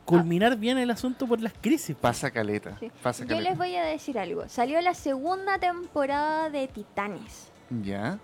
[0.05, 1.95] culminar bien el asunto por las crisis.
[1.97, 2.77] Pasa caleta.
[2.81, 2.91] Sí.
[3.03, 4.49] Pasa Yo les voy a decir algo.
[4.49, 7.49] Salió la segunda temporada de Titanes.
[7.83, 8.19] ¿Ya?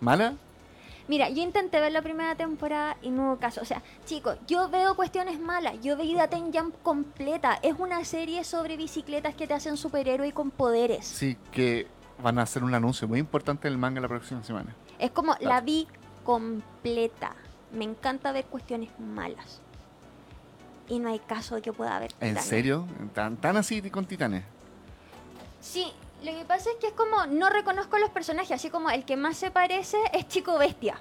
[0.00, 0.34] ¿Mala?
[1.08, 3.60] Mira, yo intenté ver la primera temporada y no hubo caso.
[3.60, 5.74] O sea, chicos, yo veo cuestiones malas.
[5.82, 7.58] Yo veí Ten Jump completa.
[7.62, 11.06] Es una serie sobre bicicletas que te hacen superhéroe y con poderes.
[11.06, 11.86] Sí, que
[12.22, 14.74] van a hacer un anuncio muy importante del manga la próxima semana.
[14.98, 15.86] Es como, la vi
[16.24, 17.32] completa.
[17.72, 19.60] Me encanta ver cuestiones malas.
[20.88, 22.12] Y no hay caso de que pueda haber.
[22.20, 22.44] ¿En titanes.
[22.44, 22.86] serio?
[23.14, 24.44] ¿Tan, tan así con Titanes?
[25.60, 25.92] Sí,
[26.24, 29.16] lo que pasa es que es como no reconozco los personajes, así como el que
[29.16, 30.96] más se parece es Chico Bestia.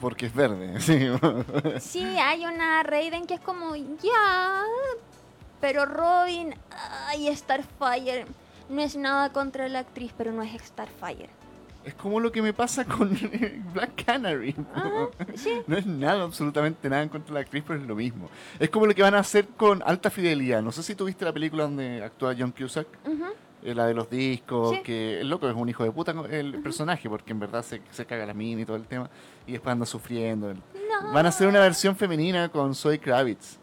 [0.00, 0.98] Porque es verde, sí.
[1.80, 4.62] Sí, hay una Raiden que es como, ya,
[5.60, 6.54] pero Robin,
[7.06, 8.26] ay, Starfire,
[8.68, 11.30] no es nada contra la actriz, pero no es Starfire.
[11.84, 13.10] Es como lo que me pasa con
[13.72, 14.54] Black Canary.
[14.74, 15.60] Ajá, sí.
[15.66, 18.28] No es nada, absolutamente nada en contra de la actriz, pero es lo mismo.
[18.58, 20.60] Es como lo que van a hacer con Alta Fidelidad.
[20.62, 22.86] No sé si tuviste la película donde actúa John Cusack,
[23.62, 24.82] eh, la de los discos, Sí.
[24.82, 28.04] que el loco es un hijo de puta el personaje, porque en verdad se, se
[28.04, 29.08] caga la mina y todo el tema,
[29.46, 30.52] y después anda sufriendo.
[30.52, 31.12] No.
[31.12, 33.56] Van a hacer una versión femenina con Zoe Kravitz.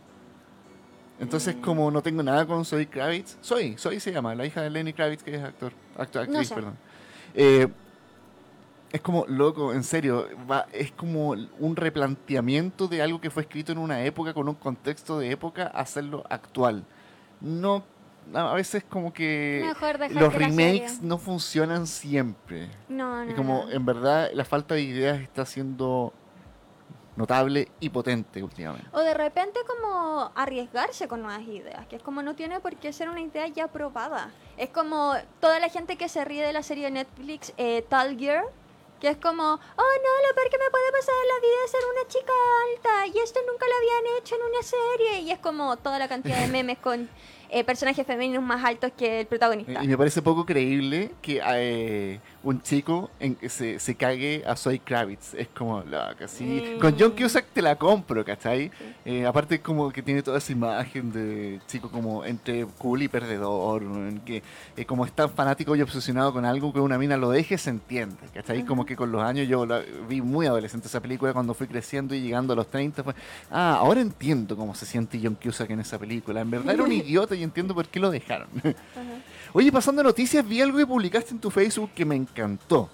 [1.19, 4.69] Entonces, como no tengo nada con Zoe Kravitz, Zoe, Zoe se llama, la hija de
[4.69, 6.55] Lenny Kravitz, que es actor, actor actriz, No sé.
[6.55, 6.77] perdón.
[7.33, 7.67] Eh,
[8.91, 13.71] es como, loco, en serio, va, es como un replanteamiento de algo que fue escrito
[13.71, 16.85] en una época, con un contexto de época, hacerlo actual.
[17.41, 17.83] No,
[18.33, 19.63] a veces como que
[20.11, 22.69] los que remakes no funcionan siempre.
[22.89, 23.31] No, no.
[23.31, 23.71] Y como no.
[23.71, 26.13] en verdad la falta de ideas está siendo
[27.15, 28.87] notable y potente últimamente.
[28.91, 32.93] O de repente como arriesgarse con nuevas ideas, que es como no tiene por qué
[32.93, 34.31] ser una idea ya probada.
[34.57, 38.17] Es como toda la gente que se ríe de la serie de Netflix eh, Tall
[38.17, 38.45] Girl,
[38.99, 41.71] que es como, oh no, lo peor que me puede pasar en la vida es
[41.71, 42.33] ser una chica
[42.69, 45.19] alta y esto nunca lo habían hecho en una serie.
[45.21, 47.09] Y es como toda la cantidad de memes con
[47.49, 49.83] eh, personajes femeninos más altos que el protagonista.
[49.83, 54.79] Y me parece poco creíble que eh, un chico en, se, se cague a Zoe
[54.79, 55.33] Kravitz.
[55.33, 56.75] Es como, loca, sí.
[56.75, 56.79] Mm.
[56.79, 58.71] Con John Cusack te la compro, ¿cachai?
[59.03, 63.81] Eh, aparte como que tiene toda esa imagen de chico como entre cool y perdedor,
[63.81, 64.43] en que
[64.77, 67.71] eh, como es tan fanático y obsesionado con algo que una mina lo deje, se
[67.71, 68.63] entiende, ¿cachai?
[68.63, 72.13] Como que con los años yo la vi muy adolescente esa película cuando fui creciendo
[72.13, 73.15] y llegando a los 30 fue,
[73.49, 76.41] ah, ahora entiendo cómo se siente John Cusack en esa película.
[76.41, 78.49] En verdad era un idiota y entiendo por qué lo dejaron.
[79.57, 82.89] Oye, pasando a noticias, vi algo que publicaste en tu Facebook que me encantó.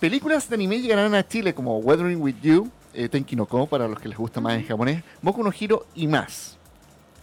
[0.00, 3.86] Películas de anime llegarán a Chile como Weathering with You, eh, Tenki no Ko, para
[3.86, 6.56] los que les gusta más en japonés, Boku no Hiro y más.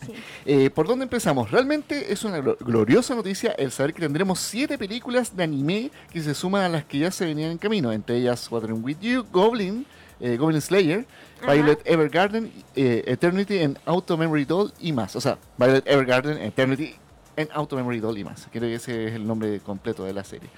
[0.06, 0.14] Sí.
[0.46, 1.52] Eh, ¿Por dónde empezamos?
[1.52, 6.22] Realmente es una glo- gloriosa noticia el saber que tendremos siete películas de anime que
[6.22, 9.26] se suman a las que ya se venían en camino, entre ellas Weathering with You,
[9.34, 9.86] Goblin,
[10.22, 11.06] eh, Goblin Slayer,
[11.42, 11.52] Ajá.
[11.52, 15.14] Violet Evergarden, eh, Eternity en Auto Memory Doll y más.
[15.18, 16.96] O sea, Violet Evergarden, Eternity
[17.38, 18.48] en Auto Memory Doll y más.
[18.52, 20.50] Creo que ese es el nombre completo de la serie.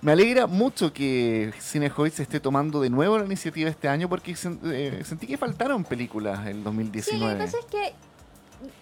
[0.00, 4.32] Me alegra mucho que Cinehoid se esté tomando de nuevo la iniciativa este año porque
[4.32, 7.34] sen- eh, sentí que faltaron películas en Sí, lo 2019.
[7.38, 7.92] que pasa es que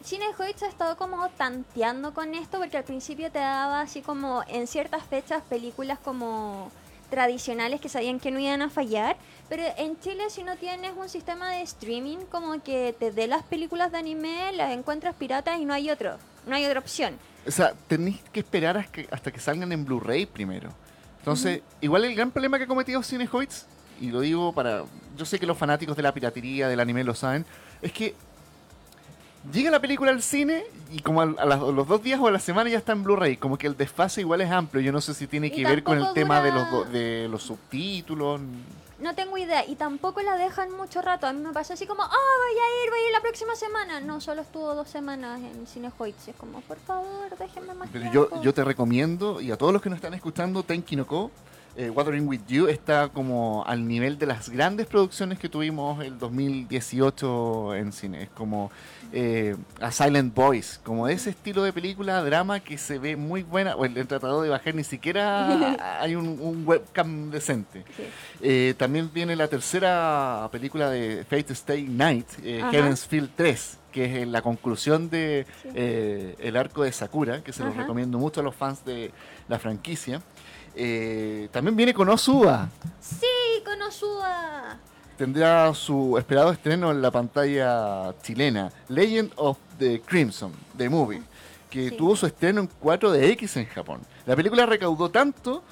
[0.04, 4.66] Cinehoids ha estado como tanteando con esto porque al principio te daba así como en
[4.66, 6.70] ciertas fechas películas como
[7.10, 9.16] tradicionales que sabían que no iban a fallar,
[9.48, 13.42] pero en Chile si no tienes un sistema de streaming como que te dé las
[13.44, 17.14] películas de anime, las encuentras piratas y no hay otro, no hay otra opción.
[17.46, 20.70] O sea, tenéis que esperar hasta que, hasta que salgan en Blu-ray primero.
[21.18, 23.66] Entonces, igual el gran problema que ha cometido Cinehoids,
[24.00, 24.84] y lo digo para.
[25.16, 27.44] Yo sé que los fanáticos de la piratería, del anime lo saben,
[27.82, 28.14] es que
[29.52, 32.38] llega la película al cine y como a, las- los dos días o a la
[32.38, 33.36] semana ya está en Blu-ray.
[33.36, 34.82] Como que el desfase igual es amplio.
[34.82, 37.28] Yo no sé si tiene Y que ver con el tema de los, do- de
[37.28, 38.40] los subtítulos.
[39.00, 41.26] No tengo idea y tampoco la dejan mucho rato.
[41.28, 43.54] A mí me pasó así como, ah, voy a ir, voy a ir la próxima
[43.54, 44.00] semana.
[44.00, 46.26] No, solo estuvo dos semanas en Cinehoids.
[46.28, 48.42] Es como, por favor, déjenme más Pero yo, tiempo".
[48.44, 51.30] yo te recomiendo, y a todos los que nos están escuchando, Tenki no Ko,
[51.76, 56.18] eh, Watering with You está como al nivel de las grandes producciones que tuvimos el
[56.18, 58.22] 2018 en cine.
[58.24, 58.70] Es como
[59.12, 63.42] eh, A Silent Voice, como de ese estilo de película, drama que se ve muy
[63.42, 63.76] buena.
[63.76, 67.84] O el, tratado de bajar, ni siquiera hay un, un webcam decente.
[67.96, 68.02] Sí.
[68.42, 72.62] Eh, también viene la tercera película de Fate Stay Night, eh.
[72.70, 75.68] Heaven's Field 3, que es eh, la conclusión de Sí.
[75.74, 79.10] el arco de Sakura, que se los recomiendo mucho a los fans de
[79.48, 80.22] la franquicia.
[80.74, 82.68] Eh, también viene con Osuba.
[83.00, 83.26] Sí,
[83.64, 84.78] Konosuba.
[85.16, 91.22] Tendrá su esperado estreno en la pantalla chilena, Legend of the Crimson, The Movie,
[91.68, 91.96] que Sí.
[91.96, 94.00] tuvo su estreno en 4DX en Japón.
[94.26, 95.62] La película recaudó tanto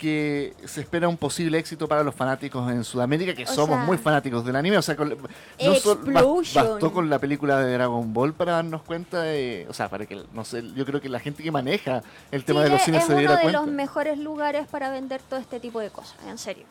[0.00, 3.84] que se espera un posible éxito para los fanáticos en Sudamérica, que O somos sea,
[3.84, 4.78] muy fanáticos del anime.
[4.78, 6.64] O sea, con- no sol- bas- Explosion.
[6.70, 9.66] bastó con la película de Dragon Ball para darnos cuenta de.
[9.68, 12.62] O sea, para que, no sé, yo creo que la gente que maneja el tema
[12.64, 13.60] de los cines es se uno diera de cuenta.
[13.60, 16.64] los mejores lugares para vender todo este tipo de cosas, en serio.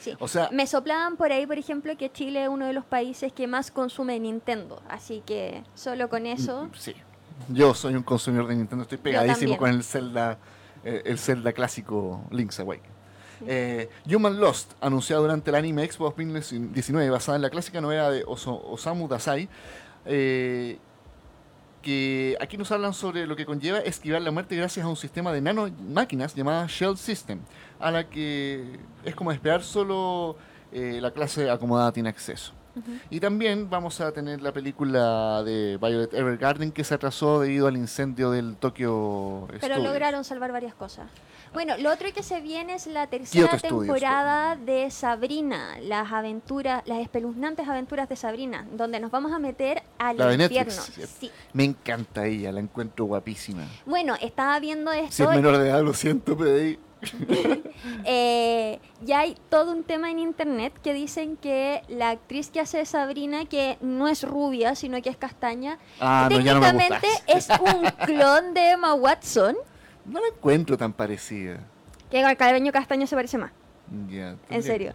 [0.00, 0.16] Sí.
[0.18, 3.32] O sea, Me soplaban por ahí, por ejemplo, que Chile es uno de los países
[3.32, 4.82] que más consume Nintendo.
[4.88, 6.64] Así que solo con eso.
[6.64, 6.94] Mm, Sí.
[7.48, 10.38] Yo soy un consumidor de Nintendo, estoy pegadísimo con el Zelda,
[10.84, 12.92] eh, el Zelda clásico Link's Awakening.
[13.46, 18.24] Eh, Human Lost, anunciado durante el Anime Expo 2019, basada en la clásica novela de
[18.26, 19.48] Osamu Dazai,
[20.06, 20.78] eh,
[21.80, 25.32] que aquí nos hablan sobre lo que conlleva esquivar la muerte gracias a un sistema
[25.32, 27.40] de nanomáquinas llamada Shell System,
[27.80, 30.36] a la que es como esperar solo
[30.70, 32.52] eh, la clase acomodada tiene acceso.
[33.10, 37.76] Y también vamos a tener la película de Violet Evergarden que se atrasó debido al
[37.76, 39.82] incendio del Tokyo Pero Studios.
[39.82, 41.06] lograron salvar varias cosas.
[41.52, 46.10] Bueno, lo otro que se viene es la tercera Kyoto Studios, temporada de Sabrina, las
[46.10, 50.72] aventuras, las espeluznantes aventuras de Sabrina, donde nos vamos a meter al La infierno.
[51.52, 53.66] Me encanta ella, la encuentro guapísima.
[53.84, 55.30] Bueno, estaba viendo Si esto.
[55.30, 56.78] es menor de edad, lo siento, pero ahí...
[58.04, 62.78] eh, ya hay todo un tema en internet que dicen que la actriz que hace
[62.78, 67.84] de Sabrina, que no es rubia, sino que es castaña, Ah, no técnicamente es un
[68.06, 69.56] clon de Emma Watson,
[70.04, 71.58] No la encuentro tan parecida.
[72.10, 73.52] que al cabello castaño se parece más.
[74.50, 74.94] En serio.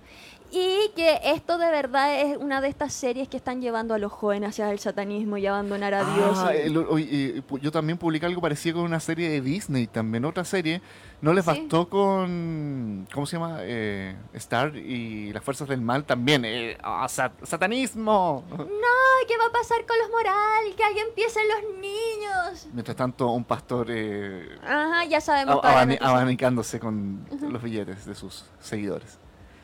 [0.49, 4.11] Y que esto de verdad es una de estas series que están llevando a los
[4.13, 6.37] jóvenes hacia el satanismo y abandonar a Dios.
[6.39, 10.23] Ah, y- el- eh, yo también publiqué algo parecido con una serie de Disney, también
[10.23, 10.81] otra serie.
[11.19, 11.51] No les Sí.
[11.51, 13.57] bastó con, ¿cómo se llama?
[13.61, 16.45] Eh, Star y las fuerzas del mal también.
[16.45, 18.45] eh, ah, sat- satanismo.
[18.51, 20.75] Ay, ¿qué va a pasar con los moral?
[20.77, 22.67] Que alguien empiecen los niños.
[22.71, 28.45] Mientras tanto, un pastor eh, Ajá, ya sabemos ab- abanicándose con los billetes de sus
[28.61, 29.19] seguidores.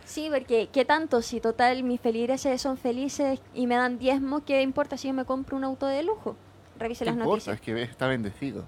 [0.05, 1.21] Sí, porque ¿qué tanto?
[1.21, 5.25] Si total mis feligreses son felices y me dan diezmo, ¿qué importa si yo me
[5.25, 6.35] compro un auto de lujo?
[6.77, 7.51] Revise ¿Qué las importa?
[7.51, 7.55] noticias.
[7.55, 8.65] Es que está bendecido.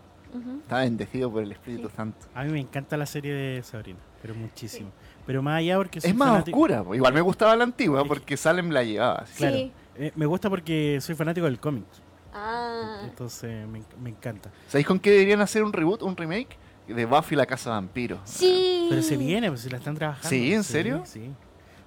[0.64, 1.96] Está bendecido por el Espíritu Sí.
[1.96, 2.18] Santo.
[2.34, 4.90] A mí me encanta la serie de Sabrina, pero muchísimo.
[5.26, 6.84] Pero más allá porque soy Es más fanático- oscura.
[6.94, 9.20] Igual me gustaba la antigua Es que- porque Salem la llevaba.
[9.20, 9.38] así.
[9.38, 9.72] Claro, Sí.
[9.96, 11.86] eh, me gusta porque soy fanático del cómic.
[12.34, 14.52] Ah, Entonces me, me encanta.
[14.68, 16.58] ¿Sabéis con qué deberían hacer un reboot, un remake?
[16.88, 18.20] De Buffy la Casa Vampiro.
[18.26, 18.88] sí.
[18.90, 20.30] Pero se viene, pues si la están trabajando.
[20.30, 20.54] ¿Sí?
[20.54, 21.02] ¿En serio?
[21.06, 21.32] Sí.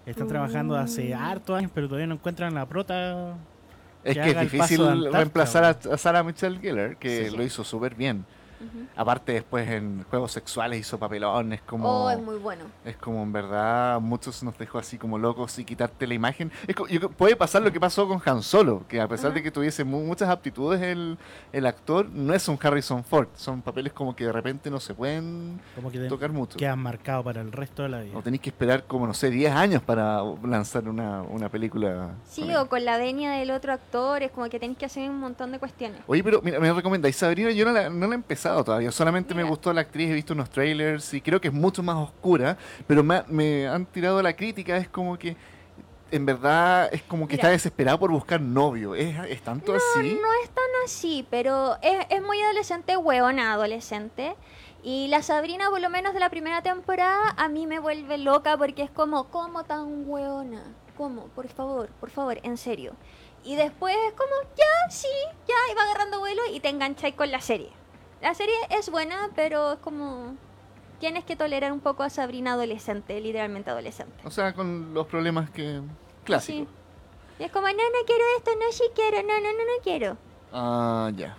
[0.05, 1.19] Están trabajando hace Mm.
[1.19, 3.35] harto años, pero todavía no encuentran la prota.
[4.03, 7.37] Es que que es difícil reemplazar a, a Sarah Michelle Gellar, que Sí, sí.
[7.37, 8.25] lo hizo súper bien.
[8.61, 8.87] Ujú.
[8.97, 11.89] Aparte después en juegos sexuales hizo papelones como...
[11.89, 12.65] Oh, es muy bueno.
[12.85, 16.51] Es como en verdad muchos nos dejó así como locos y quitarte la imagen.
[16.67, 19.35] Es co- yo- puede pasar lo que pasó con Han Solo, que a pesar Ajá.
[19.37, 21.19] de que tuviese mu- muchas aptitudes el,
[21.53, 23.29] el actor, no es un Harrison Ford.
[23.35, 26.59] Son papeles como que de repente no se pueden Como que tocar mucho.
[26.59, 28.17] quedan marcados para el resto de la vida.
[28.19, 32.11] O tenéis que esperar como, no sé, 10 años para lanzar una, una película.
[32.29, 32.57] Sí, con él.
[32.57, 35.53] o con la venia del otro actor, es como que tenéis que hacer un montón
[35.53, 36.01] de cuestiones.
[36.07, 38.17] Oye, pero mira, me recomendáis Sabrina, yo no la, no la he
[38.65, 41.83] todavía, solamente me gustó la actriz, he visto unos trailers y creo que es mucho
[41.83, 45.37] más oscura, pero me, ha- me han tirado la crítica, es como que
[46.11, 47.43] en verdad es como que Mira.
[47.43, 50.19] está desesperada por buscar novio, ¿es, es tanto así?
[50.21, 54.35] No es tan así, pero es, es muy adolescente, hueona adolescente.
[54.83, 58.57] Y la Sabrina, por lo menos de la primera temporada, a mí me vuelve loca
[58.57, 60.63] porque es como, ¿cómo tan hueona?
[60.97, 61.25] ¿Cómo?
[61.35, 62.93] Por favor, por favor, en serio.
[63.45, 65.09] Y después es como, ya, sí,
[65.47, 67.71] ya, y va agarrando vuelo y te engancháis con la serie.
[68.21, 70.35] La serie es buena, pero es como...
[71.01, 74.15] Tienes que tolerar un poco a Sabrina adolescente, literalmente adolescente.
[74.25, 75.81] O sea, con los problemas que...
[76.25, 76.67] clásicos.
[76.67, 76.75] Sí.
[77.39, 80.17] Y es como, no, no quiero esto, no, sí quiero, no, no, no, no quiero.
[80.53, 81.37] Ah, ya.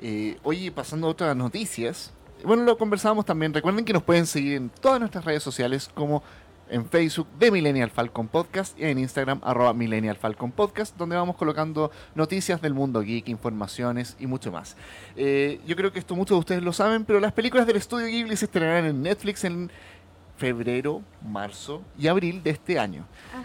[0.00, 2.12] Eh, oye, pasando a otras noticias.
[2.42, 3.52] Bueno, lo conversábamos también.
[3.52, 6.22] Recuerden que nos pueden seguir en todas nuestras redes sociales como
[6.70, 11.36] en Facebook de Millennial Falcon Podcast y en Instagram arroba Millennial Falcon Podcast, donde vamos
[11.36, 14.76] colocando noticias del mundo geek, informaciones y mucho más.
[15.16, 18.06] Eh, yo creo que esto muchos de ustedes lo saben, pero las películas del estudio
[18.06, 19.70] Ghibli se estrenarán en Netflix en
[20.36, 23.04] febrero, marzo y abril de este año.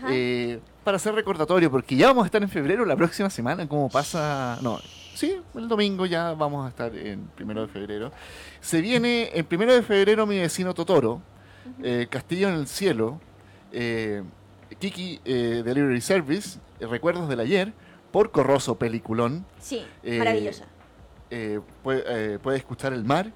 [0.09, 3.89] Eh, para hacer recordatorio, porque ya vamos a estar en febrero la próxima semana, como
[3.89, 4.59] pasa...
[4.61, 4.79] No,
[5.15, 8.11] sí, el domingo ya vamos a estar en primero de febrero.
[8.61, 11.21] Se viene el primero de febrero mi vecino Totoro,
[11.81, 13.19] eh, Castillo en el Cielo,
[13.71, 14.23] eh,
[14.79, 17.73] Kiki eh, Delivery Service, Recuerdos del Ayer,
[18.11, 20.65] por Corroso Peliculón, Sí, maravillosa.
[21.81, 23.31] puede, puede escuchar el mar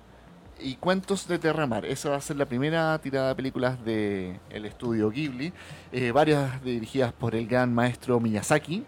[0.59, 1.85] y Cuentos de Terramar.
[1.85, 5.53] Esa va a ser la primera tirada de películas del el estudio Ghibli,
[5.91, 8.83] eh, varias dirigidas por el gran maestro Miyazaki.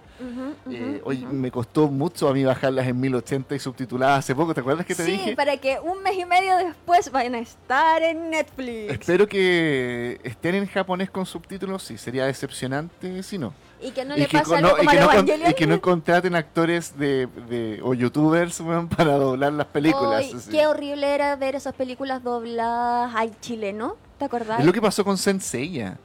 [0.69, 1.33] Eh, oye, ujú.
[1.33, 4.93] me costó mucho a mí bajarlas en 1080 y subtituladas hace poco, ¿te acuerdas que
[4.93, 5.35] te sí, dije?
[5.35, 8.91] para que un mes y medio después vayan a estar en Netflix.
[8.91, 13.53] Espero que estén en japonés con subtítulos, sí, sería decepcionante si no.
[13.81, 14.89] Y que no y, le que, pase algo no, y como
[15.25, 19.53] que a no y que no contraten actores de, de- o youtubers weón, para doblar
[19.53, 20.25] las películas.
[20.33, 20.51] Así.
[20.51, 24.59] qué horrible era ver esas películas dobladas al chileno, ¿te acordás?
[24.59, 25.97] Es lo que pasó con Senseiya.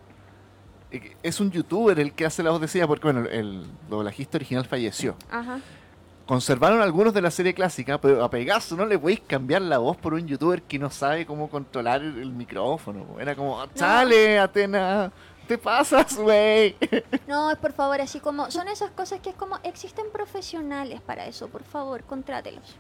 [0.93, 3.67] Eh, que Es un youtuber el que hace la voz de Seiya porque bueno, el
[3.89, 5.17] doblajista original falleció.
[5.31, 5.59] Ajá.
[6.27, 9.97] Conservaron algunos de la serie clásica, pero a Pegaso no le podéis cambiar la voz
[9.99, 13.05] por un youtuber que no sabe cómo controlar el, el micrófono.
[13.21, 15.13] Era como, chale, Atena,
[15.47, 16.77] te pasas, güey.
[17.27, 18.51] No, es por favor, así como.
[18.51, 19.59] Son esas cosas que es como.
[19.63, 22.77] Existen profesionales para eso, por favor, contrátelos.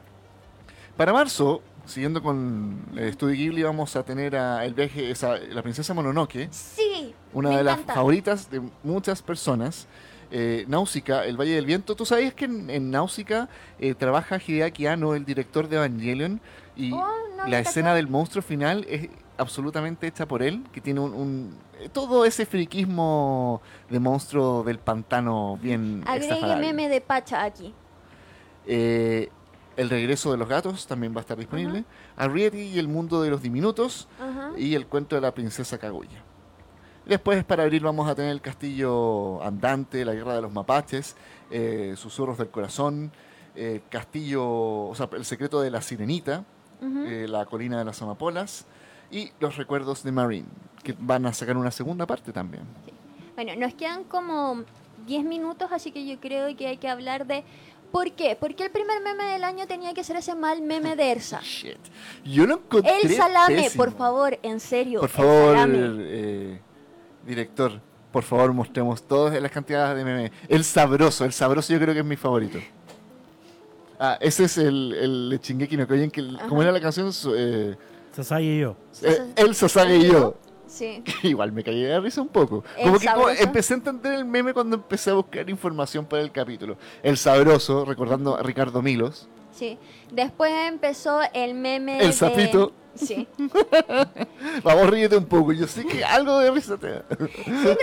[0.97, 5.61] Para marzo, siguiendo con el estudio Ghibli, vamos a tener a el viaje, esa, la
[5.63, 7.15] princesa Mononoke, Sí.
[7.33, 9.87] una me de las favoritas de muchas personas.
[10.31, 11.95] Eh, Náusica, El Valle del Viento.
[11.95, 13.49] ¿Tú sabías que en, en Náusica
[13.79, 16.41] eh, trabaja Hideaki Anno, el director de Evangelion?
[16.77, 17.07] Y Oh,
[17.37, 21.13] no, la escena del monstruo final es absolutamente hecha por él, que tiene un...
[21.15, 23.61] un- eh, todo ese friquismo
[23.91, 27.75] de monstruo del pantano bien Agregue meme de Pacha aquí.
[28.67, 29.29] Eh,
[29.77, 31.85] el regreso de los gatos también va a estar disponible.
[32.17, 34.07] Arrietty y el mundo de los diminutos.
[34.57, 36.23] Y el cuento de la princesa Kaguya.
[37.07, 41.17] Después, para abril, vamos a tener el castillo andante, la guerra de los mapaches,
[41.51, 43.13] eh, susurros del corazón,
[43.57, 46.45] eh, castillo, o sea, el secreto de la sirenita,
[47.07, 48.67] eh, la colina de las amapolas
[49.11, 50.47] y los recuerdos de Marine,
[50.83, 52.65] que van a sacar una segunda parte también.
[53.35, 54.63] Bueno, nos quedan como
[55.07, 57.45] 10 minutos, así que yo creo que hay que hablar de.
[57.91, 58.37] ¿Por qué?
[58.39, 61.41] Porque el primer meme del año tenía que ser ese mal meme de Elsa.
[61.43, 61.77] Shit.
[62.25, 63.85] Yo lo encontré El salame, pésimo.
[63.85, 65.01] por favor, en serio.
[65.01, 66.61] Por favor, eh,
[67.25, 67.81] director,
[68.13, 70.33] por favor mostremos todas las cantidades de memes.
[70.49, 72.59] El sabroso, el sabroso yo creo que es mi favorito.
[73.99, 74.93] Ah, ese es el,
[75.33, 77.11] el Shingeki no Kyojin, que el- ¿cómo era la canción?
[77.37, 77.77] Eh,
[78.15, 78.77] Sasai y yo.
[79.03, 80.37] eh, el Sasage y yo.
[80.67, 81.03] Sí.
[81.23, 82.65] Igual me caí de risa un poco.
[82.77, 86.23] El Como que como empecé a entender el meme cuando empecé a buscar información para
[86.23, 86.77] el capítulo.
[87.03, 89.29] El sabroso, recordando a Ricardo Milos.
[89.53, 89.79] Sí.
[90.13, 92.01] Después empezó el meme.
[92.01, 92.73] El de- sapito.
[92.97, 93.27] Sí.
[94.63, 95.53] Vamos, ríete un poco.
[95.53, 97.05] Yo sé que algo de risa te da.
[97.09, 97.39] Sí, pero es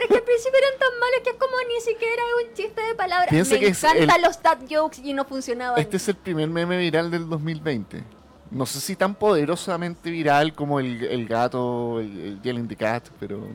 [0.08, 2.96] que al principio eran tan malos que es como ni siquiera es un chiste de
[2.96, 3.30] palabras.
[3.30, 5.80] Piensa Me encantan el- los dad jokes y no funcionaban.
[5.80, 8.04] Este es el primer meme viral del 2020.
[8.52, 13.08] No sé si tan poderosamente viral como el, el gato, el, el Yelling the Cat,
[13.20, 13.48] pero...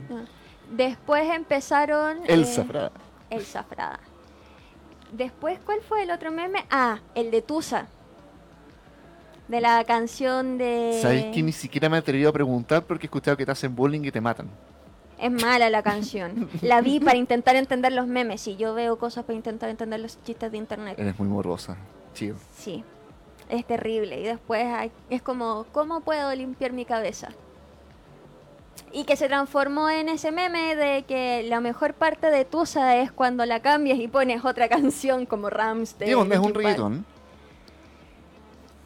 [0.71, 2.19] Después empezaron.
[2.27, 2.93] Elsa eh, Frada.
[3.31, 4.01] Elsa Frada.
[5.13, 6.65] Después, ¿cuál fue el otro meme?
[6.71, 7.87] Ah, el de Tusa.
[9.49, 10.99] De la canción de.
[11.01, 13.77] Sabéis que ni siquiera me he atrevido a preguntar porque he escuchado que te hacen
[13.77, 14.49] bullying y te matan.
[15.19, 16.49] Es mala la canción.
[16.63, 18.47] La vi para intentar entender los memes.
[18.49, 20.99] Y yo veo cosas para intentar entender los chistes de internet.
[20.99, 21.77] Eres muy morbosa.
[22.13, 22.37] Chido.
[22.57, 22.83] Sí,
[23.49, 24.21] es terrible.
[24.21, 27.29] Y después hay- es como, ¿cómo puedo limpiar mi cabeza?
[28.93, 33.11] Y que se transformó en ese meme de que la mejor parte de Tusa es
[33.13, 36.11] cuando la cambias y pones otra canción como Ramstein.
[36.11, 37.05] ¿Y dónde es un reggaetón?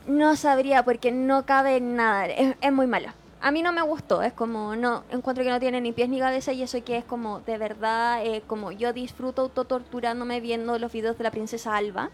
[0.07, 2.27] No sabría porque no cabe en nada.
[2.27, 3.15] Es, es muy mala.
[3.43, 4.23] A mí no me gustó.
[4.23, 7.05] Es como, no, encuentro que no tiene ni pies ni cabeza y eso que es
[7.05, 12.11] como, de verdad, eh, como yo disfruto autotorturándome viendo los videos de la princesa Alba,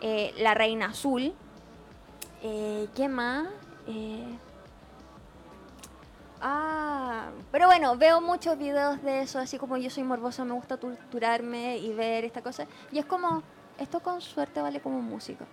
[0.00, 1.32] eh, la reina azul.
[2.42, 3.48] Eh, ¿Qué más?
[3.86, 4.38] Eh,
[6.42, 10.78] Ah, pero bueno, veo muchos videos de eso, así como yo soy morbosa, me gusta
[10.78, 12.66] torturarme y ver esta cosa.
[12.90, 13.42] Y es como,
[13.78, 15.44] esto con suerte vale como música.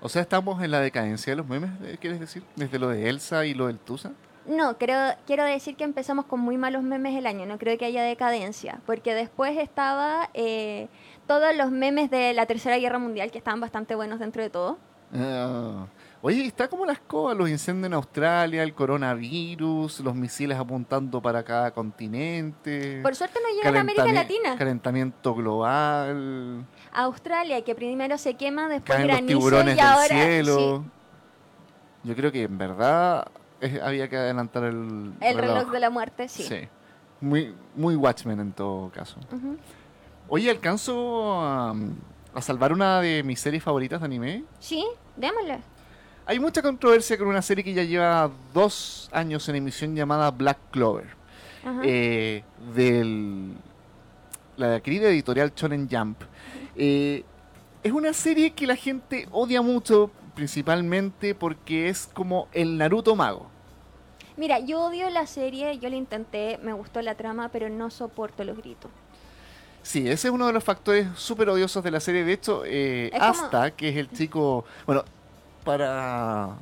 [0.00, 2.42] O sea, estamos en la decadencia de los memes, ¿quieres decir?
[2.56, 4.12] Desde lo de Elsa y lo del Tusa.
[4.44, 7.86] No, creo, quiero decir que empezamos con muy malos memes el año, no creo que
[7.86, 10.88] haya decadencia, porque después estaba eh,
[11.26, 14.78] todos los memes de la Tercera Guerra Mundial, que estaban bastante buenos dentro de todo.
[15.14, 15.86] Ah.
[16.22, 21.44] Oye, está como las cosas, los incendios en Australia, el coronavirus, los misiles apuntando para
[21.44, 23.00] cada continente.
[23.02, 24.56] Por suerte no llega a América Latina.
[24.56, 26.66] Calentamiento global.
[26.92, 30.06] Australia, que primero se quema, después Caen los granizo tiburones y del ahora...
[30.08, 30.84] cielo.
[30.84, 33.28] sí, Yo creo que en verdad
[33.60, 36.42] es- había que adelantar el, el reloj de la muerte, sí.
[36.42, 36.68] Sí.
[37.20, 39.18] Muy, muy Watchmen en todo caso.
[40.28, 41.74] Oye, ¿alcanzo a,
[42.34, 44.44] a salvar una de mis series favoritas de anime?
[44.58, 44.84] Sí,
[45.16, 45.58] démosle.
[46.26, 50.58] Hay mucha controversia con una serie que ya lleva dos años en emisión llamada Black
[50.72, 51.14] Clover.
[51.64, 51.80] Ajá.
[51.82, 53.54] eh, del
[54.56, 56.22] la querida editorial Shonen Jump.
[56.76, 57.24] Eh,
[57.82, 63.48] es una serie que la gente odia mucho, principalmente porque es como el Naruto mago.
[64.36, 68.44] Mira, yo odio la serie, yo la intenté, me gustó la trama, pero no soporto
[68.44, 68.90] los gritos.
[69.86, 72.24] Sí, ese es uno de los factores súper odiosos de la serie.
[72.24, 74.64] De hecho, eh, como- Asta, que es el chico...
[74.84, 75.04] Bueno,
[75.64, 76.56] para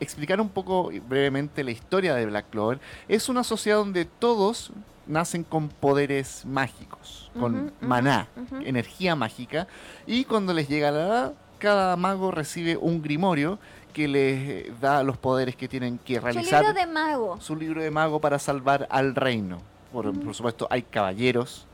[0.00, 4.72] explicar un poco brevemente la historia de Black Clover, es una sociedad donde todos
[5.06, 8.28] nacen con poderes mágicos, con ujú, maná,
[8.64, 9.66] energía mágica,
[10.06, 13.58] y cuando les llega la edad, cada mago recibe un grimorio
[13.92, 17.40] que les da los poderes que tienen que Su realizar libro de mago.
[17.40, 19.60] su libro de mago para salvar al reino.
[19.92, 21.66] Por supuesto, hay caballeros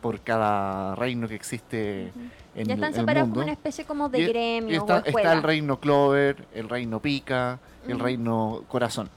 [0.00, 2.12] por cada reino que existe
[2.54, 5.04] en ya están el separados como una especie como de Y- y gremio está, o
[5.04, 9.08] está el reino Clover, el reino Pica, el reino Corazón.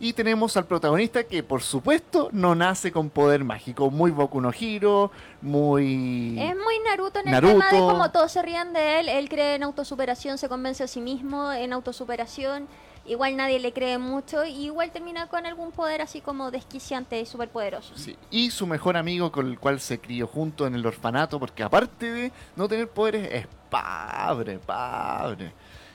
[0.00, 3.90] Y tenemos al protagonista que, por supuesto, no nace con poder mágico.
[3.90, 5.10] Muy Boku no Hiro,
[5.42, 6.38] muy...
[6.40, 7.54] Es muy Naruto en el Naruto.
[7.68, 9.08] tema de cómo todos se rían de él.
[9.08, 12.68] Él cree en autosuperación, se convence a sí mismo en autosuperación.
[13.08, 14.44] Igual nadie le cree mucho.
[14.44, 17.96] Y igual termina con algún poder así como desquiciante y superpoderoso.
[17.96, 21.62] Sí, Y su mejor amigo con el cual se crió junto en el orfanato, porque
[21.62, 25.52] aparte de no tener poderes, es padre, padre.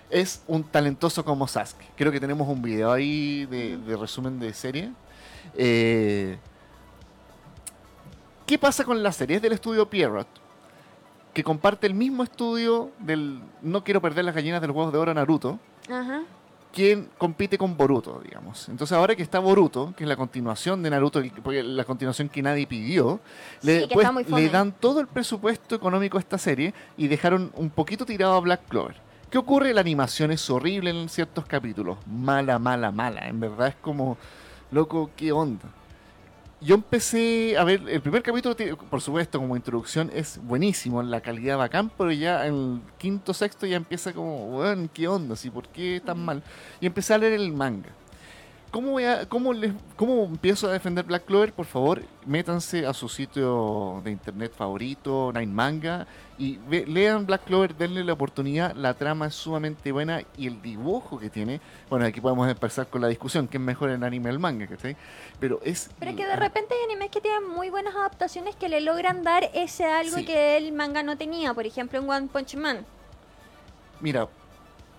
[0.09, 1.85] Es un talentoso como Sasuke.
[1.95, 4.91] Creo que tenemos un video ahí de, de resumen de serie.
[5.55, 6.37] Eh,
[8.45, 9.37] ¿Qué pasa con la serie?
[9.37, 10.27] Es del estudio Pierrot,
[11.33, 14.99] que comparte el mismo estudio del No quiero perder las gallinas de los huevos de
[14.99, 15.59] oro Naruto
[15.89, 16.21] Ajá.
[16.73, 18.67] Quien compite con Boruto, digamos.
[18.67, 22.41] Entonces ahora que está Boruto, que es la continuación de Naruto, porque la continuación que
[22.41, 23.21] nadie pidió,
[23.61, 27.51] le, Sí, que pues, le dan todo el presupuesto económico a esta serie y dejaron
[27.55, 28.95] un poquito tirado a Black Clover.
[29.29, 29.73] ¿Qué ocurre?
[29.73, 31.97] La animación es horrible en ciertos capítulos.
[32.07, 33.27] Mala, mala, mala.
[33.27, 34.17] En verdad es como,
[34.71, 35.69] loco, ¿qué onda?
[36.63, 38.55] Yo empecé a ver, el primer capítulo,
[38.89, 43.65] por supuesto, como introducción, es buenísimo, la calidad bacán, pero ya en el quinto, sexto
[43.65, 45.35] ya empieza como, bueno, ¿qué onda?
[45.35, 45.49] ¿Sí?
[45.49, 46.41] ¿Por qué tan mal?
[46.79, 47.89] Y empecé a leer el manga.
[48.73, 51.53] ¿Cómo, voy a, cómo, les, ¿Cómo empiezo a defender Black Clover?
[51.53, 56.07] Por favor, métanse a su sitio de internet favorito, Nine Manga,
[56.39, 58.73] y ve- lean Black Clover, denle la oportunidad.
[58.75, 61.61] La trama es sumamente buena y el dibujo que tiene.
[61.87, 64.65] Bueno, aquí podemos empezar con la discusión: ¿qué es mejor el anime o el manga?
[64.65, 64.97] ¿cachai?
[65.39, 65.91] Pero es.
[65.99, 69.21] Pero es que de repente hay animes que tienen muy buenas adaptaciones que le logran
[69.21, 70.25] dar ese algo Sí.
[70.25, 71.53] que el manga no tenía.
[71.53, 72.83] Por ejemplo, en One Punch Man.
[74.01, 74.27] Mira,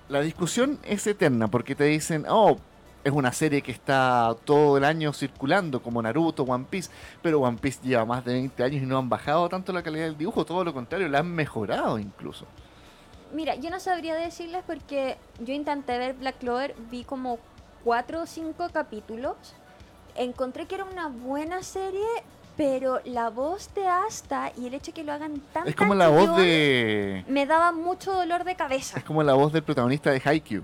[0.08, 2.56] la discusión es eterna porque te dicen, oh,
[3.04, 6.90] es una serie que está todo el año circulando como Naruto, One Piece,
[7.22, 10.06] pero One Piece lleva más de 20 años y no han bajado tanto la calidad
[10.06, 12.46] del dibujo, todo lo contrario, la han mejorado incluso.
[13.34, 17.38] Mira, yo no sabría decirles porque yo intenté ver Black Clover, vi como
[17.82, 19.36] cuatro o cinco capítulos.
[20.14, 22.06] Encontré que era una buena serie,
[22.56, 25.94] pero la voz de Asta y el hecho de que lo hagan tan Es como
[25.94, 27.24] la voz de...
[27.28, 28.98] me daba mucho dolor de cabeza.
[28.98, 30.62] Es como la voz del protagonista de Haikyuu.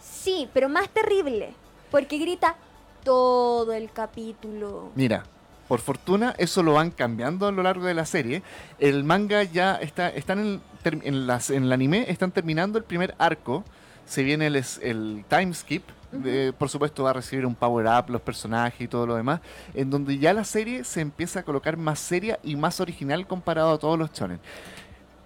[0.00, 1.54] Sí, pero más terrible,
[1.92, 2.56] porque grita
[3.04, 4.90] todo el capítulo.
[4.96, 5.22] Mira,
[5.68, 8.42] por fortuna eso lo van cambiando a lo largo de la serie.
[8.80, 10.60] El manga ya está, están en,
[11.04, 13.62] en las, en el anime, están terminando el primer arco.
[14.06, 15.84] Se viene el, el time skip.
[16.10, 19.40] de- por supuesto va a recibir un power up los personajes y todo lo demás.
[19.74, 23.72] En donde ya la serie se empieza a colocar más seria y más original comparado
[23.72, 24.40] a todos los shonen.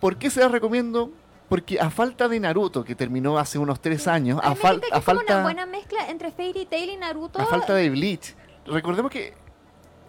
[0.00, 1.10] ¿Por qué se las recomiendo?
[1.48, 5.34] Porque a falta de Naruto, que terminó hace unos tres años, a, fal- a falta...
[5.34, 7.40] una buena mezcla entre Fairy Tail y Naruto.
[7.40, 8.34] A falta de Bleach.
[8.66, 9.32] Recordemos que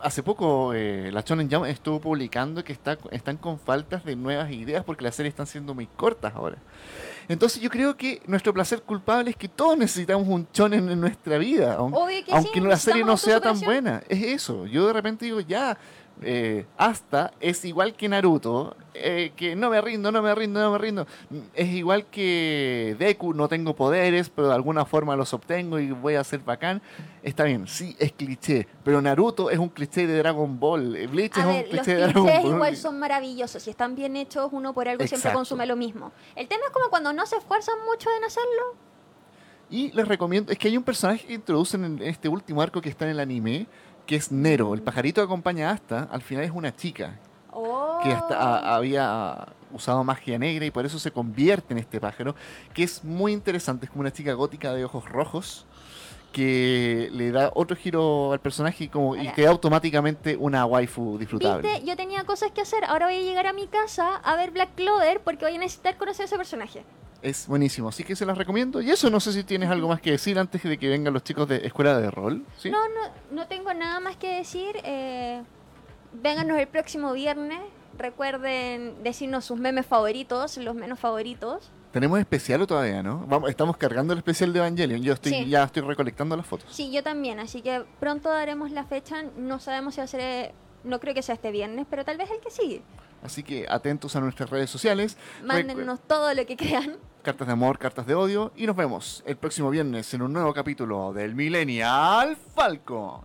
[0.01, 4.51] hace poco eh, la Shonen Jump estuvo publicando que está, están con faltas de nuevas
[4.51, 6.57] ideas porque las series están siendo muy cortas ahora.
[7.27, 11.37] Entonces yo creo que nuestro placer culpable es que todos necesitamos un shonen en nuestra
[11.37, 12.23] vida, aunque
[12.53, 14.01] sí, la serie no sea tan buena.
[14.07, 14.65] Es eso.
[14.65, 15.77] Yo de repente digo, ya,
[16.21, 20.71] eh, hasta es igual que Naruto, eh, que no me rindo, no me rindo, no
[20.71, 21.07] me rindo.
[21.53, 26.15] Es igual que Deku, no tengo poderes, pero de alguna forma los obtengo y voy
[26.15, 26.81] a ser bacán.
[27.23, 31.41] Está bien, sí, es cliché, pero Naruto es un cliché de Dragon Ball, Bleach A
[31.41, 32.53] es ver, un los cliché de Dragon clichés Ball.
[32.53, 35.37] igual son maravillosos y están bien hechos, uno por algo siempre Exacto.
[35.37, 36.11] consume lo mismo.
[36.35, 38.75] El tema es como cuando no se esfuerzan mucho en hacerlo.
[39.69, 42.89] Y les recomiendo, es que hay un personaje que introducen en este último arco que
[42.89, 43.67] está en el anime,
[44.05, 47.19] que es Nero, el pajarito que acompaña a Asta, al final es una chica.
[47.59, 47.99] Oh.
[48.03, 52.35] que hasta a- había usado magia negra y por eso se convierte en este pájaro,
[52.73, 55.65] que es muy interesante, es como una chica gótica de ojos rojos
[56.31, 59.33] que le da otro giro al personaje y, como, y Ahora.
[59.33, 61.67] queda automáticamente una waifu disfrutable.
[61.67, 62.83] Viste, yo tenía cosas que hacer.
[62.85, 65.97] Ahora voy a llegar a mi casa a ver Black Clover porque voy a necesitar
[65.97, 66.83] conocer a ese personaje.
[67.23, 68.81] Es buenísimo, así que se las recomiendo.
[68.81, 71.23] Y eso no sé si tienes algo más que decir antes de que vengan los
[71.23, 72.45] chicos de Escuela de Rol.
[72.57, 72.69] ¿sí?
[72.69, 74.75] No, no, no tengo nada más que decir.
[74.83, 75.41] Eh,
[76.13, 77.59] vénganos el próximo viernes.
[77.97, 81.71] Recuerden decirnos sus memes favoritos, los menos favoritos.
[81.91, 83.25] Tenemos especial todavía, ¿no?
[83.27, 85.01] Vamos, estamos cargando el especial de Evangelion.
[85.01, 85.49] Yo estoy, Sí.
[85.49, 86.67] ya estoy recolectando las fotos.
[86.73, 89.23] Sí, yo también, así que pronto daremos la fecha.
[89.35, 90.53] No sabemos si va a ser,
[90.83, 92.81] no creo que sea este viernes, pero tal vez el que sigue.
[93.23, 95.17] Así que atentos a nuestras redes sociales.
[95.41, 96.97] Recu- Mándennos todo lo que crean.
[97.23, 100.53] cartas de amor, cartas de odio y nos vemos el próximo viernes en un nuevo
[100.53, 103.21] capítulo del Millennial Falcon.